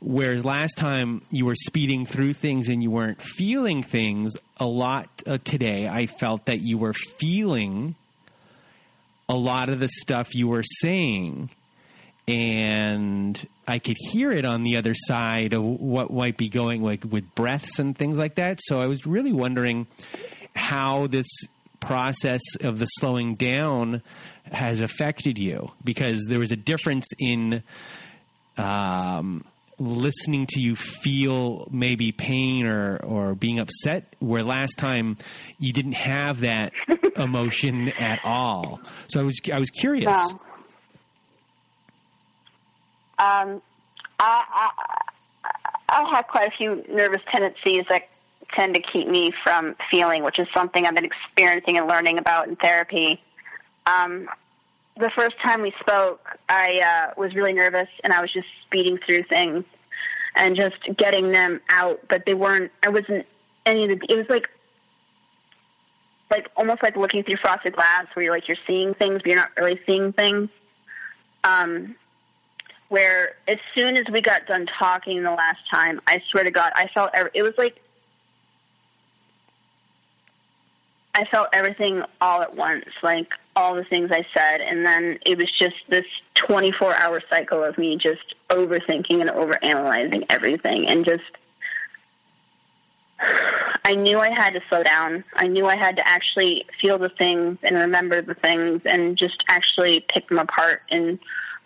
[0.00, 5.08] whereas last time you were speeding through things and you weren't feeling things, a lot
[5.26, 7.94] uh, today I felt that you were feeling
[9.28, 11.50] a lot of the stuff you were saying
[12.28, 17.02] and I could hear it on the other side of what might be going like
[17.02, 18.58] with breaths and things like that.
[18.62, 19.86] So I was really wondering
[20.54, 21.26] how this
[21.80, 24.02] process of the slowing down
[24.52, 27.62] has affected you because there was a difference in
[28.58, 29.44] um,
[29.78, 35.16] listening to you feel maybe pain or, or being upset where last time
[35.58, 36.72] you didn't have that
[37.16, 38.80] emotion at all.
[39.08, 40.04] So I was I was curious.
[40.04, 40.40] No.
[43.20, 43.62] Um,
[44.20, 44.70] I, I,
[45.88, 48.08] I have quite a few nervous tendencies that
[48.54, 52.48] tend to keep me from feeling, which is something I've been experiencing and learning about
[52.48, 53.20] in therapy.
[53.86, 54.28] Um,
[54.98, 58.98] the first time we spoke, I uh, was really nervous and I was just speeding
[59.06, 59.64] through things
[60.34, 62.70] and just getting them out, but they weren't.
[62.82, 63.26] I wasn't
[63.64, 64.06] any of the.
[64.08, 64.48] It was like
[66.30, 69.36] like almost like looking through frosted glass, where you're like you're seeing things, but you're
[69.36, 70.48] not really seeing things.
[71.44, 71.96] Um,
[72.88, 76.72] where as soon as we got done talking the last time, I swear to God,
[76.74, 77.80] I felt it was like
[81.14, 83.28] I felt everything all at once, like
[83.58, 86.04] all the things I said, and then it was just this
[86.46, 91.24] 24 hour cycle of me just overthinking and overanalyzing everything, and just
[93.84, 95.24] I knew I had to slow down.
[95.34, 99.42] I knew I had to actually feel the things and remember the things, and just
[99.48, 101.18] actually pick them apart and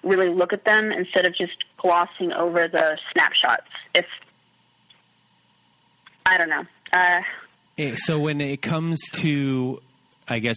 [0.02, 3.68] really look at them instead of just glossing over the snapshots.
[3.94, 4.06] If
[6.24, 6.64] I don't know.
[6.92, 7.20] Uh,
[7.78, 9.80] Eh, So when it comes to,
[10.28, 10.56] I guess,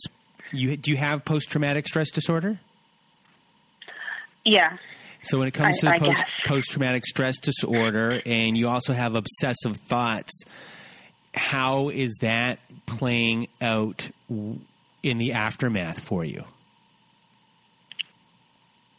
[0.52, 2.60] you do you have post traumatic stress disorder?
[4.44, 4.78] yeah.
[5.24, 9.16] So when it comes I- to post post traumatic stress disorder, and you also have
[9.16, 10.32] obsessive thoughts,
[11.34, 16.44] how is that playing out in the aftermath for you?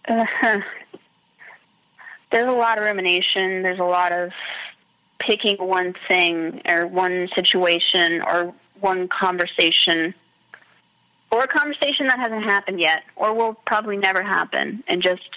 [0.09, 0.25] Uh,
[2.33, 3.63] there's a lot of rumination.
[3.63, 4.33] There's a lot of
[5.21, 10.15] picking one thing or one situation or one conversation
[11.31, 15.29] or a conversation that hasn't happened yet or will probably never happen and just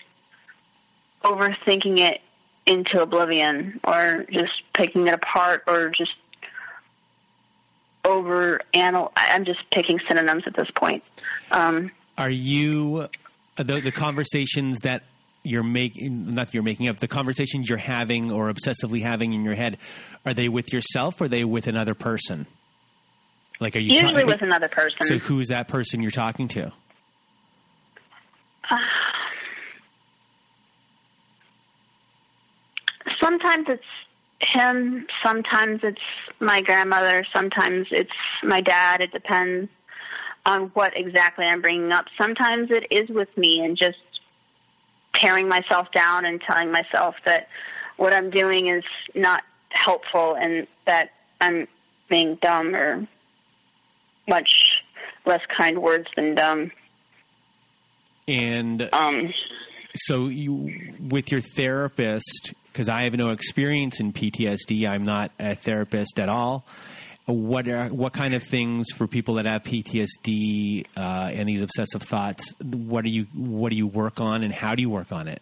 [1.24, 2.22] overthinking it
[2.66, 6.14] into oblivion or just picking it apart or just
[8.06, 11.04] over anal I'm just picking synonyms at this point.
[11.52, 13.08] Um, Are you
[13.56, 15.04] the the conversations that
[15.44, 19.44] you're making not that you're making up the conversations you're having or obsessively having in
[19.44, 19.78] your head
[20.26, 22.46] are they with yourself or are they with another person?
[23.60, 24.98] Like are you ta- usually with another person.
[25.04, 26.72] So who's that person you're talking to?
[28.70, 28.78] Uh,
[33.22, 33.84] sometimes it's
[34.42, 36.02] him, sometimes it's
[36.40, 38.12] my grandmother, sometimes it's
[38.44, 39.02] my dad.
[39.02, 39.70] It depends
[40.46, 42.06] on what exactly I'm bringing up.
[42.18, 43.98] Sometimes it is with me and just
[45.14, 47.48] tearing myself down and telling myself that
[47.98, 48.84] what I'm doing is
[49.14, 51.10] not helpful and that
[51.42, 51.68] I'm
[52.10, 53.08] being dumb or
[54.30, 54.50] much
[55.26, 56.72] less kind words than dumb.
[58.28, 59.34] And Um,
[59.96, 64.88] so you with your therapist because I have no experience in PTSD.
[64.88, 66.66] I'm not a therapist at all.
[67.26, 72.02] What are what kind of things for people that have PTSD uh, and these obsessive
[72.04, 72.54] thoughts?
[72.64, 75.42] What do you what do you work on, and how do you work on it?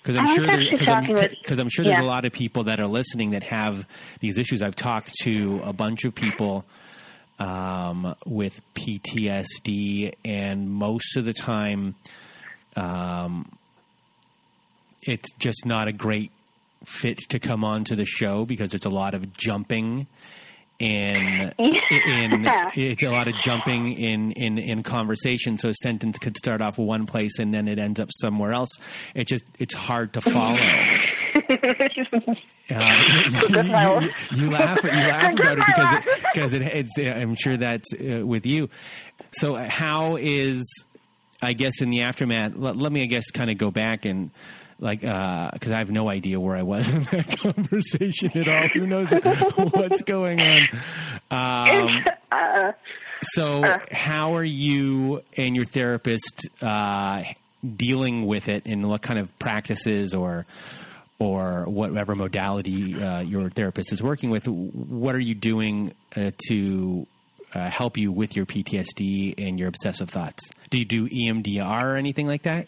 [0.00, 2.02] Because I'm sure there- I'm, I'm sure there's yeah.
[2.02, 3.86] a lot of people that are listening that have
[4.20, 4.62] these issues.
[4.62, 6.64] I've talked to a bunch of people
[7.42, 11.96] um, with PTSD, and most of the time,
[12.76, 13.50] um,
[15.02, 16.30] it's just not a great
[16.86, 20.06] fit to come on to the show because there's a lot of jumping
[20.78, 25.58] in in it's a lot of jumping in in in conversation.
[25.58, 28.70] So a sentence could start off one place and then it ends up somewhere else.
[29.14, 30.58] It just it's hard to follow
[32.70, 37.34] uh, you, you- you laugh you laugh about it because it, because it, it's I'm
[37.34, 38.68] sure that's uh, with you.
[39.32, 40.62] So how is
[41.42, 42.52] I guess in the aftermath?
[42.56, 44.30] Let, let me I guess kind of go back and
[44.78, 48.68] like because I have no idea where I was in that conversation at all.
[48.74, 50.62] Who knows what's going on?
[51.30, 52.04] Um,
[53.22, 57.22] so how are you and your therapist uh,
[57.76, 60.44] dealing with it, and what kind of practices or
[61.22, 67.06] or whatever modality uh, your therapist is working with, what are you doing uh, to
[67.54, 70.50] uh, help you with your PTSD and your obsessive thoughts?
[70.70, 72.66] Do you do EMDR or anything like that?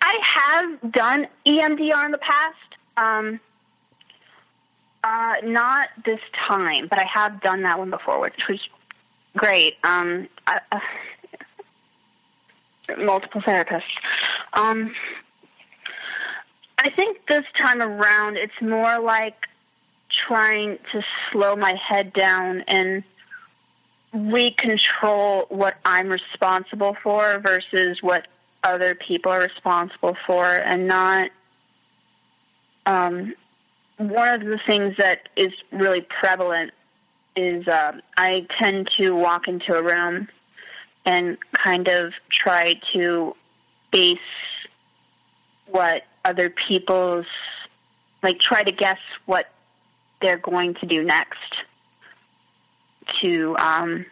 [0.00, 2.56] I have done EMDR in the past.
[2.96, 3.40] Um,
[5.04, 8.60] uh, not this time, but I have done that one before, which was
[9.36, 9.74] great.
[9.84, 10.80] Um, I, uh,
[12.98, 13.82] multiple therapists.
[14.52, 14.94] Um,
[16.82, 19.46] I think this time around, it's more like
[20.26, 23.04] trying to slow my head down and
[24.14, 28.28] recontrol what I'm responsible for versus what
[28.64, 31.30] other people are responsible for, and not.
[32.86, 33.34] Um,
[33.98, 36.72] one of the things that is really prevalent
[37.36, 40.28] is um I tend to walk into a room
[41.04, 43.36] and kind of try to
[43.92, 44.18] base
[45.66, 47.26] what other people's
[48.22, 49.46] like try to guess what
[50.20, 51.38] they're going to do next
[53.20, 54.06] to um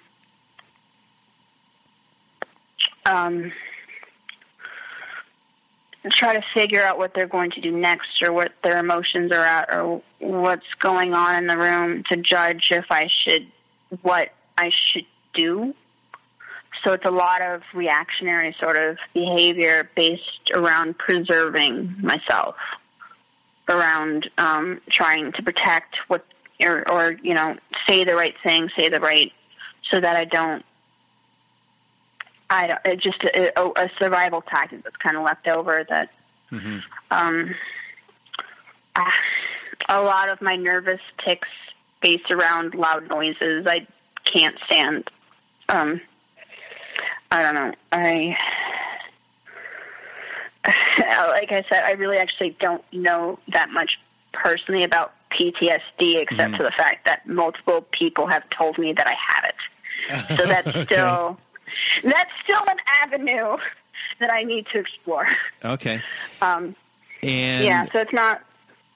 [3.06, 3.52] um
[6.10, 9.44] try to figure out what they're going to do next or what their emotions are
[9.44, 13.46] at or what's going on in the room to judge if I should
[14.02, 15.74] what I should do.
[16.84, 22.56] So it's a lot of reactionary sort of behavior based around preserving myself,
[23.68, 26.24] around um, trying to protect what
[26.60, 27.56] or, or you know
[27.88, 29.32] say the right thing, say the right,
[29.90, 30.64] so that I don't
[32.50, 36.10] I don't, it just a, a, a survival tactic that's kind of left over that
[37.10, 37.54] um,
[38.96, 39.14] ah,
[39.88, 41.48] a lot of my nervous tics
[42.00, 43.86] based around loud noises I
[44.24, 45.10] can't stand.
[45.68, 46.00] Um,
[47.30, 47.72] I don't know.
[47.92, 48.36] I
[51.30, 53.92] like I said, I really actually don't know that much
[54.32, 59.14] personally about PTSD except for the fact that multiple people have told me that I
[59.26, 60.38] have it.
[60.40, 60.84] So that's Okay.
[60.86, 61.38] still
[62.04, 63.56] that's still an avenue
[64.20, 65.26] that I need to explore.
[65.64, 66.00] Okay.
[66.40, 66.74] Um,
[67.22, 68.42] And yeah, so it's not.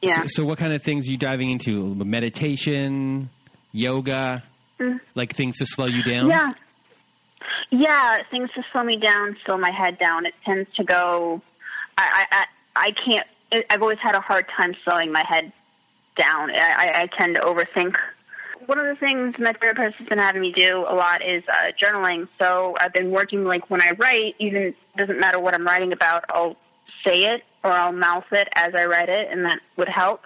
[0.01, 1.95] Yeah, So, so what kind of things are you diving into?
[1.95, 3.31] Meditation,
[3.73, 4.43] yoga,
[5.15, 6.29] like things to slow you down?
[6.29, 6.51] Yeah,
[7.71, 8.19] yeah.
[8.31, 10.27] Things to slow me down, slow my head down.
[10.27, 11.43] It tends to go.
[11.99, 12.45] I I
[12.75, 13.27] I, can't.
[13.71, 15.53] I've always had a hard time slowing my head
[16.17, 16.51] down.
[16.51, 17.97] I, I, I tend to overthink.
[18.67, 21.73] One of the things my therapist has been having me do a lot is uh,
[21.83, 22.29] journaling.
[22.41, 26.25] So I've been working like when I write, even doesn't matter what I'm writing about,
[26.29, 26.57] I'll
[27.05, 30.23] say it or I'll mouth it as I write it, and that would help.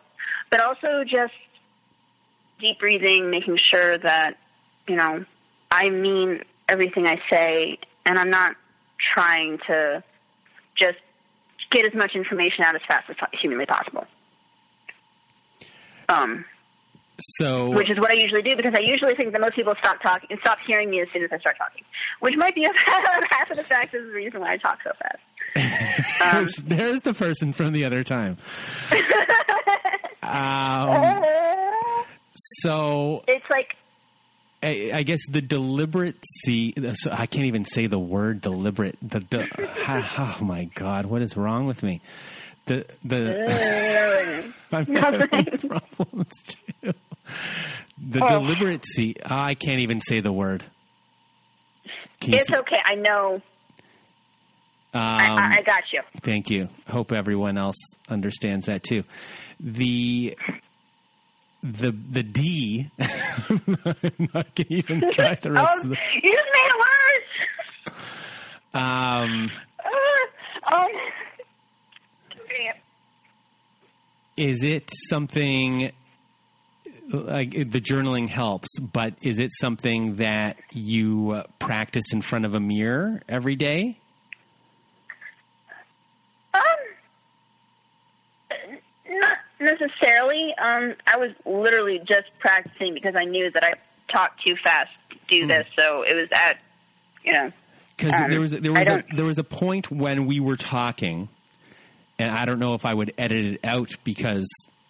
[0.50, 1.32] But also just
[2.60, 4.38] deep breathing, making sure that
[4.86, 5.24] you know
[5.70, 8.56] I mean everything I say, and I'm not
[9.14, 10.02] trying to
[10.76, 10.98] just
[11.70, 14.06] get as much information out as fast as humanly possible.
[16.08, 16.44] Um,
[17.18, 20.00] So, which is what I usually do because I usually think that most people stop
[20.02, 21.82] talking and stop hearing me as soon as I start talking,
[22.20, 22.66] which might be
[23.30, 25.18] half of the fact is the reason why I talk so fast.
[26.18, 28.38] Um, there's, there's the person from the other time.
[30.22, 31.22] um,
[32.62, 33.76] so it's like
[34.62, 36.72] I, I guess the deliberate see.
[36.94, 38.96] So I can't even say the word deliberate.
[39.02, 39.48] The, the
[40.18, 42.00] oh my god, what is wrong with me?
[42.66, 45.28] The the I'm having
[45.68, 46.92] problems too.
[47.98, 48.28] The Oh.
[48.28, 49.14] deliberate see.
[49.24, 50.64] I can't even say the word.
[52.20, 52.78] Can it's okay.
[52.84, 53.34] I know.
[54.94, 56.00] um, I, I, I got you.
[56.22, 56.68] Thank you.
[56.88, 57.76] Hope everyone else
[58.08, 59.04] understands that too.
[59.60, 60.36] The
[61.62, 62.90] the the D.
[62.98, 63.60] I'm
[64.34, 65.96] not gonna even try the rest oh, of the.
[66.22, 67.94] you just made it worse.
[68.74, 69.50] Um,
[69.84, 70.88] Uh, um,
[74.36, 75.90] is it something
[77.10, 82.54] like the journaling helps, but is it something that you uh, practice in front of
[82.54, 83.98] a mirror every day?
[86.52, 86.60] Um,
[89.08, 90.54] not necessarily.
[90.58, 93.72] Um, I was literally just practicing because I knew that I
[94.10, 95.48] talked too fast to do Hmm.
[95.48, 95.66] this.
[95.78, 96.58] So it was at,
[97.24, 97.52] you know,
[97.96, 101.28] Because Um, there was there was a, there was a point when we were talking,
[102.18, 104.46] and I don't know if I would edit it out because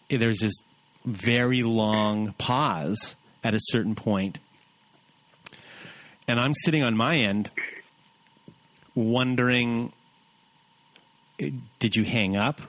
[0.09, 0.55] there's this
[1.05, 4.39] very long pause at a certain point,
[6.29, 7.49] and I'm sitting on my end,
[8.95, 9.93] wondering,
[11.79, 12.61] did you hang up?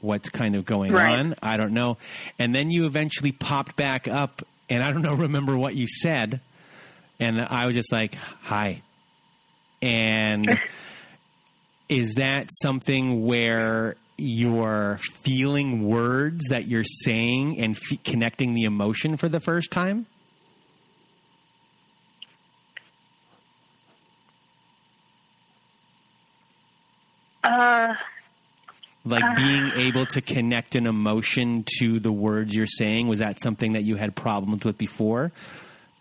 [0.00, 1.18] What's kind of going Right.
[1.18, 1.34] on?
[1.42, 1.96] I don't know.
[2.38, 6.40] And then you eventually popped back up, and I don't know remember what you said,
[7.20, 8.82] and I was just like, "Hi."
[9.82, 10.58] And
[11.88, 19.16] is that something where you're feeling words that you're saying and f- connecting the emotion
[19.16, 20.06] for the first time?
[27.44, 27.94] uh,
[29.04, 33.72] Like being able to connect an emotion to the words you're saying, was that something
[33.72, 35.32] that you had problems with before?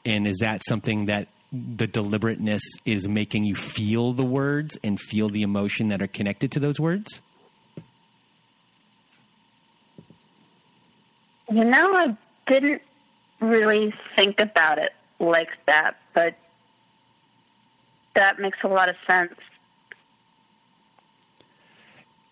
[0.06, 5.30] And is that something that the deliberateness is making you feel the words and feel
[5.30, 7.22] the emotion that are connected to those words?
[11.52, 12.18] you know, I
[12.48, 12.82] didn't
[13.40, 16.36] really think about it like that, but
[18.16, 19.34] that makes a lot of sense.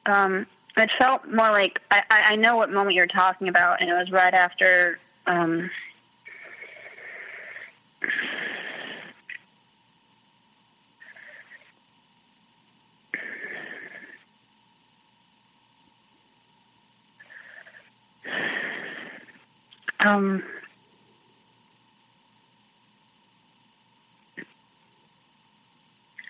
[0.06, 0.48] Um,
[0.78, 4.12] it felt more like I, I know what moment you're talking about, and it was
[4.12, 5.00] right after.
[5.26, 5.70] Um,
[20.02, 20.44] um,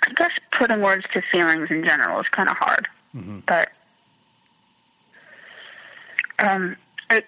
[0.03, 2.87] I guess putting words to feelings in general is kind of hard,
[3.45, 3.69] but
[6.39, 6.75] um,
[7.09, 7.25] it,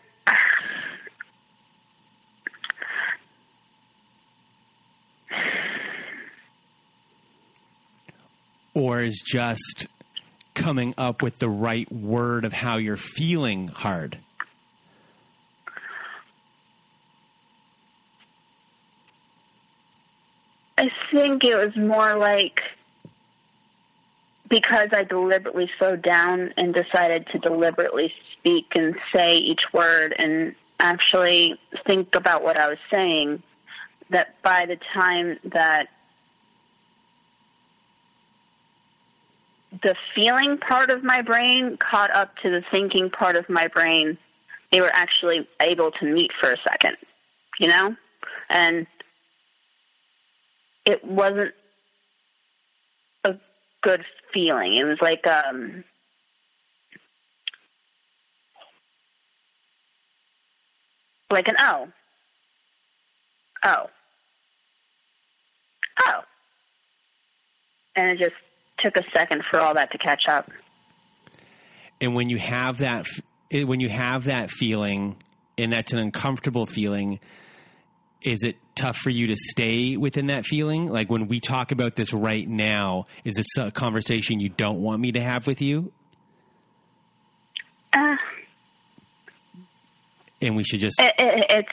[8.74, 9.88] or is just
[10.54, 14.18] coming up with the right word of how you're feeling hard?
[20.78, 22.59] I think it was more like
[24.50, 30.56] because I deliberately slowed down and decided to deliberately speak and say each word and
[30.80, 33.44] actually think about what I was saying,
[34.10, 35.88] that by the time that
[39.84, 44.18] the feeling part of my brain caught up to the thinking part of my brain,
[44.72, 46.98] they were actually able to meet for a second,
[47.60, 47.96] you know?
[48.50, 48.88] And
[50.86, 51.54] it wasn't
[53.82, 54.04] good
[54.34, 54.76] feeling.
[54.76, 55.84] It was like um
[61.32, 61.88] like an oh.
[63.64, 63.86] Oh.
[66.00, 66.20] Oh.
[67.96, 68.36] And it just
[68.80, 70.50] took a second for all that to catch up.
[72.02, 73.06] And when you have that,
[73.52, 75.18] when you have that feeling,
[75.58, 77.20] and that's an uncomfortable feeling,
[78.22, 80.88] is it tough for you to stay within that feeling?
[80.88, 85.02] Like when we talk about this right now, is this a conversation you don't want
[85.02, 85.92] me to have with you?
[87.94, 88.16] Uh,
[90.42, 91.70] And we should just, it, it, it's,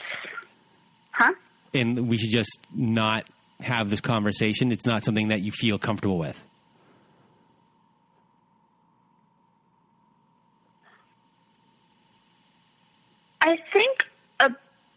[1.13, 1.33] huh?
[1.73, 3.29] and we should just not
[3.61, 4.73] have this conversation.
[4.73, 6.43] It's not something that you feel comfortable with.
[13.41, 13.99] I think
[14.41, 14.51] a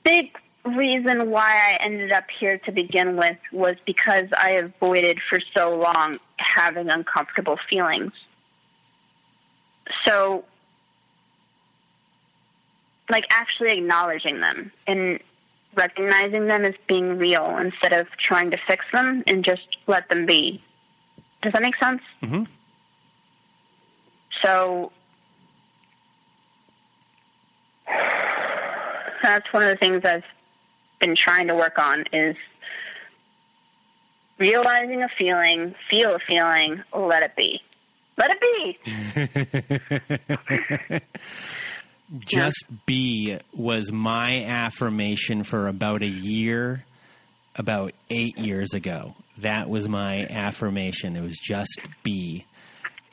[0.04, 5.40] big reason why I ended up here to begin with was because I avoided for
[5.56, 8.12] so long having uncomfortable feelings.
[10.06, 10.46] So,
[13.10, 15.20] like actually acknowledging them and
[15.76, 20.26] recognizing them as being real instead of trying to fix them and just let them
[20.26, 20.64] be.
[21.42, 22.02] Does that make sense?
[22.22, 22.48] Mhm.
[24.44, 24.92] So,
[29.24, 30.24] that's one of the things I've
[31.00, 32.36] been trying to work on is
[34.38, 37.62] realizing a feeling, feel a feeling, let it be.
[38.18, 39.40] Let it
[40.90, 41.00] be.
[42.20, 46.84] Just be was my affirmation for about a year,
[47.56, 49.16] about eight years ago.
[49.38, 51.16] That was my affirmation.
[51.16, 52.46] It was just be.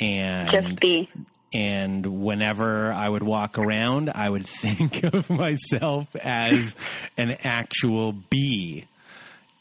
[0.01, 1.11] And Just be.
[1.57, 6.75] And whenever I would walk around, I would think of myself as
[7.17, 8.85] an actual bee.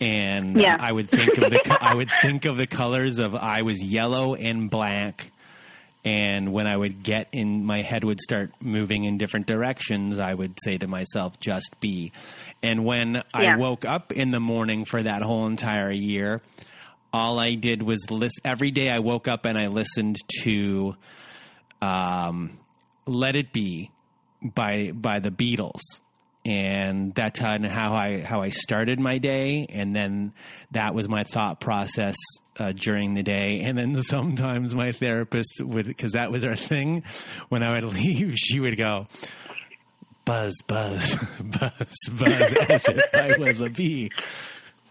[0.02, 0.76] And Yeah.
[0.78, 4.36] I would think of the I would think of the colors of I was yellow
[4.36, 5.32] and black.
[6.04, 10.20] And when I would get in, my head would start moving in different directions.
[10.20, 12.12] I would say to myself, "Just be."
[12.62, 16.42] And when I woke up in the morning for that whole entire year,
[17.12, 18.90] all I did was list every day.
[18.90, 20.96] I woke up and I listened to
[21.86, 22.60] um,
[23.06, 23.92] "Let It Be"
[24.42, 25.82] by by the Beatles,
[26.46, 30.34] and that's how how I how I started my day, and then
[30.72, 32.16] that was my thought process
[32.60, 33.62] uh, during the day.
[33.62, 37.04] And then sometimes my therapist would because that was our thing.
[37.50, 39.08] When I would leave, she would go.
[40.24, 44.12] Buzz, buzz, buzz, buzz, as if I was a bee.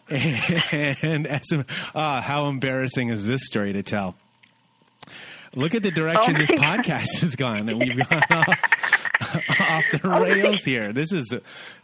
[0.09, 1.47] And as
[1.95, 4.16] ah, how embarrassing is this story to tell?
[5.55, 7.66] Look at the direction Oh this my podcast has gone.
[7.66, 10.93] That we've gone off, off the rails here.
[10.93, 11.32] This is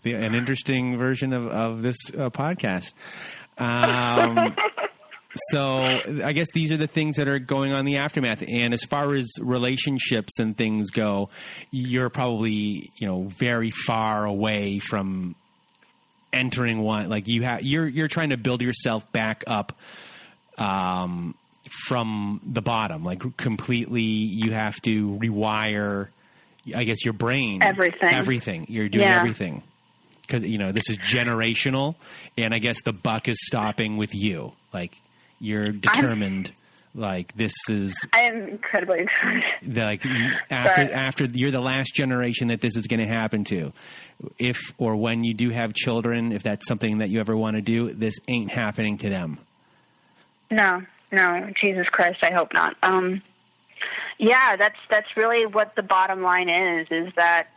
[0.02, 2.92] the, an interesting version of of this uh, podcast.
[3.58, 4.56] Um,
[5.50, 8.42] so I guess these are the things that are going on in the aftermath.
[8.46, 11.28] And as far as relationships and things go,
[11.70, 15.36] you're probably you know very far away from
[16.32, 17.08] entering one.
[17.08, 19.78] Like you have, you're you're trying to build yourself back up.
[20.58, 21.34] Um,
[21.68, 26.08] from the bottom, like completely, you have to rewire.
[26.74, 28.14] I guess your brain, Everything.
[28.14, 28.66] everything.
[28.68, 29.18] You're doing Yeah.
[29.18, 29.62] everything
[30.22, 31.94] because you know this is generational,
[32.36, 34.52] and I guess the buck is stopping with you.
[34.72, 34.96] Like
[35.40, 36.52] you're determined.
[36.92, 39.76] like this is I am incredibly excited.
[39.76, 40.04] like
[40.50, 40.92] after Sorry.
[40.92, 43.72] after you're the last generation that this is going to happen to.
[44.38, 47.62] If or when you do have children, if that's something that you ever want to
[47.62, 49.38] do, this ain't happening to them.
[50.50, 50.82] No,
[51.12, 52.76] no, Jesus Christ, I hope not.
[52.82, 53.22] Um,
[54.18, 56.86] yeah, that's that's really what the bottom line is.
[56.90, 57.48] Is that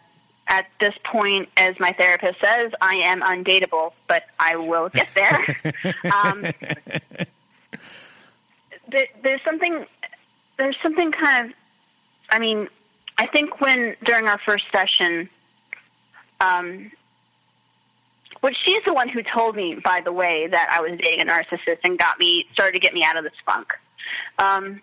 [0.47, 5.93] at this point, as my therapist says, I am undateable, but I will get there.
[6.13, 6.41] um,
[8.89, 9.85] there, there's something,
[10.57, 11.55] there's something kind of,
[12.29, 12.67] I mean,
[13.17, 15.29] I think when during our first session,
[16.41, 16.91] um,
[18.43, 21.31] which she's the one who told me, by the way, that I was dating a
[21.31, 23.71] narcissist and got me started to get me out of this funk,
[24.37, 24.81] um,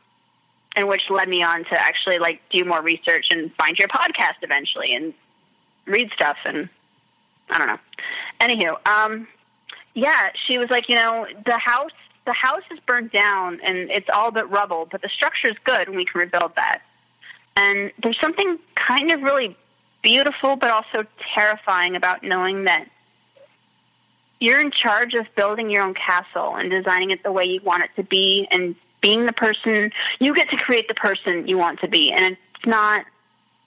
[0.74, 4.37] and which led me on to actually like do more research and find your podcast
[4.41, 5.12] eventually and
[5.85, 6.70] read stuff and
[7.51, 7.78] I don't know.
[8.41, 9.28] Anywho, um,
[9.93, 11.91] yeah, she was like, you know, the house
[12.24, 15.87] the house is burned down and it's all but rubble, but the structure is good
[15.87, 16.81] and we can rebuild that.
[17.57, 19.55] And there's something kind of really
[20.03, 21.05] beautiful but also
[21.35, 22.89] terrifying about knowing that
[24.41, 27.85] you're in charge of building your own castle and designing it the way you want
[27.85, 31.81] it to be and being the person you get to create the person you want
[31.81, 33.05] to be and it's not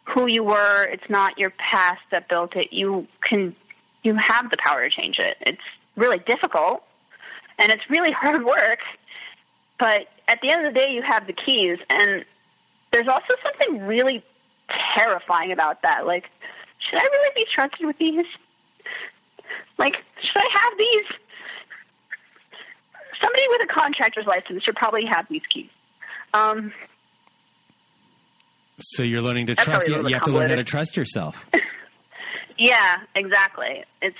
[0.05, 0.83] who you were.
[0.83, 2.73] It's not your past that built it.
[2.73, 3.55] You can
[4.03, 5.37] you have the power to change it.
[5.41, 5.61] It's
[5.95, 6.83] really difficult
[7.57, 8.79] and it's really hard work,
[9.79, 12.25] but at the end of the day you have the keys and
[12.91, 14.23] there's also something really
[14.95, 16.05] terrifying about that.
[16.05, 16.25] Like,
[16.77, 18.25] should I really be trusted with these?
[19.77, 21.03] Like, should I have these?
[23.21, 25.69] Somebody with a contractor's license should probably have these keys.
[26.33, 26.73] Um,
[28.79, 29.87] So you're learning to trust.
[29.87, 31.45] You, you have to learn how to trust yourself.
[32.57, 33.83] yeah, exactly.
[34.01, 34.17] It's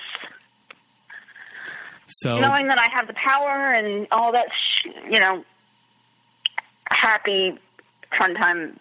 [2.08, 5.44] So knowing that I have the power and all that, sh- you know,
[6.90, 7.58] happy,
[8.18, 8.80] fun time,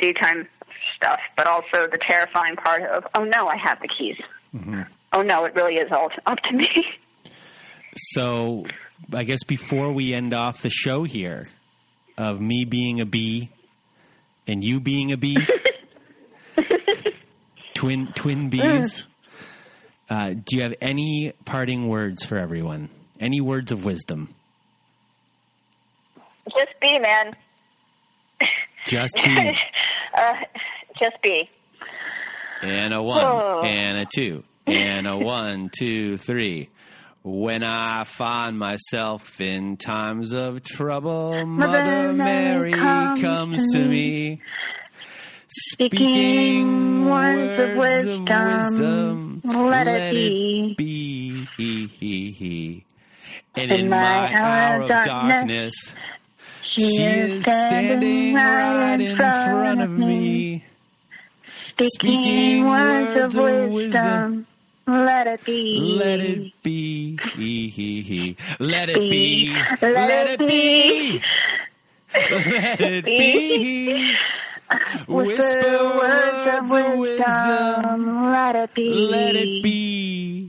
[0.00, 0.48] daytime
[0.96, 4.16] stuff, but also the terrifying part of, oh no, I have the keys.
[5.12, 6.68] Oh no, it really is all up to me.
[7.96, 8.64] So,
[9.12, 11.48] I guess before we end off the show here,
[12.18, 13.48] of me being a bee
[14.46, 15.36] and you being a bee,
[17.74, 19.06] twin twin bees.
[20.10, 22.88] Uh, do you have any parting words for everyone?
[23.20, 24.34] Any words of wisdom?
[26.56, 27.36] Just be, man.
[28.86, 29.58] Just be.
[30.16, 30.34] uh,
[30.98, 31.48] just be.
[32.62, 33.62] And a one, Oh.
[33.62, 36.68] and a two, and a one, two, three.
[37.22, 44.40] When I find myself in times of trouble, Mother Mary comes to me,
[45.72, 49.40] speaking words of wisdom.
[49.44, 50.74] let it be.
[50.76, 51.46] be.
[51.56, 52.84] He, he, he.
[53.56, 55.74] And in my hour of darkness,
[56.74, 60.64] she is standing right in front of me,
[61.80, 64.46] speaking words of wisdom.
[64.86, 65.78] Let it be.
[65.80, 67.18] Let it be.
[68.58, 69.54] Let it be.
[69.80, 71.22] Let Let it it be.
[72.14, 74.16] Let it be.
[75.06, 78.32] Whisper words of wisdom.
[78.32, 78.90] Let it be.
[78.90, 80.48] Let it be.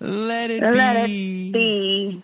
[0.00, 1.06] Let it Let it
[1.52, 1.54] be.
[1.54, 2.22] be.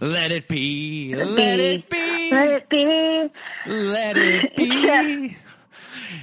[0.00, 1.14] Let it be.
[1.16, 2.30] Let it be.
[2.32, 3.30] Let it be.
[3.64, 5.36] Let it be.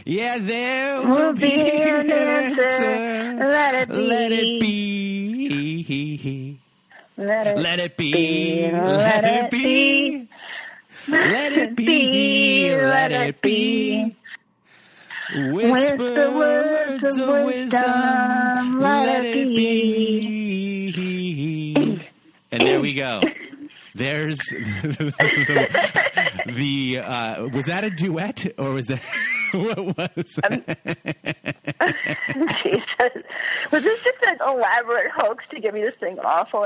[0.06, 2.14] Yeah, there will Will be be an an answer.
[2.14, 3.36] answer.
[3.38, 3.96] Let it be.
[3.98, 6.60] Let it be.
[7.18, 7.98] Let it, Let it be.
[7.98, 8.72] be.
[8.98, 10.28] Let it be.
[11.08, 12.76] Let it be.
[12.76, 14.16] Let it be.
[15.36, 18.80] Whisper words of wisdom.
[18.80, 20.96] Let it be.
[22.52, 23.22] And there we go.
[24.00, 24.38] There's
[26.48, 29.02] the uh, was that a duet or was that
[29.52, 30.78] what was that?
[32.64, 33.24] Jesus.
[33.74, 36.66] Was this just an elaborate hoax to get me to sing awful?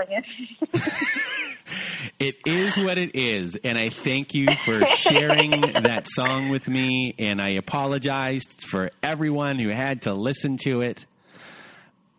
[2.20, 7.16] It is what it is, and I thank you for sharing that song with me.
[7.18, 11.08] And I apologize for everyone who had to listen to it.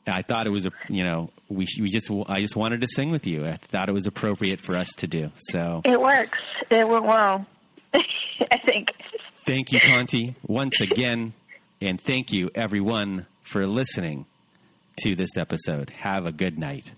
[0.06, 3.10] I thought it was a you know we we just I just wanted to sing
[3.10, 3.46] with you.
[3.46, 5.30] I thought it was appropriate for us to do.
[5.36, 6.38] So It works.
[6.70, 7.46] It went well.
[7.94, 8.90] I think.
[9.46, 11.32] thank you, Conti, once again,
[11.80, 14.26] and thank you everyone for listening
[14.98, 15.90] to this episode.
[15.90, 16.90] Have a good night.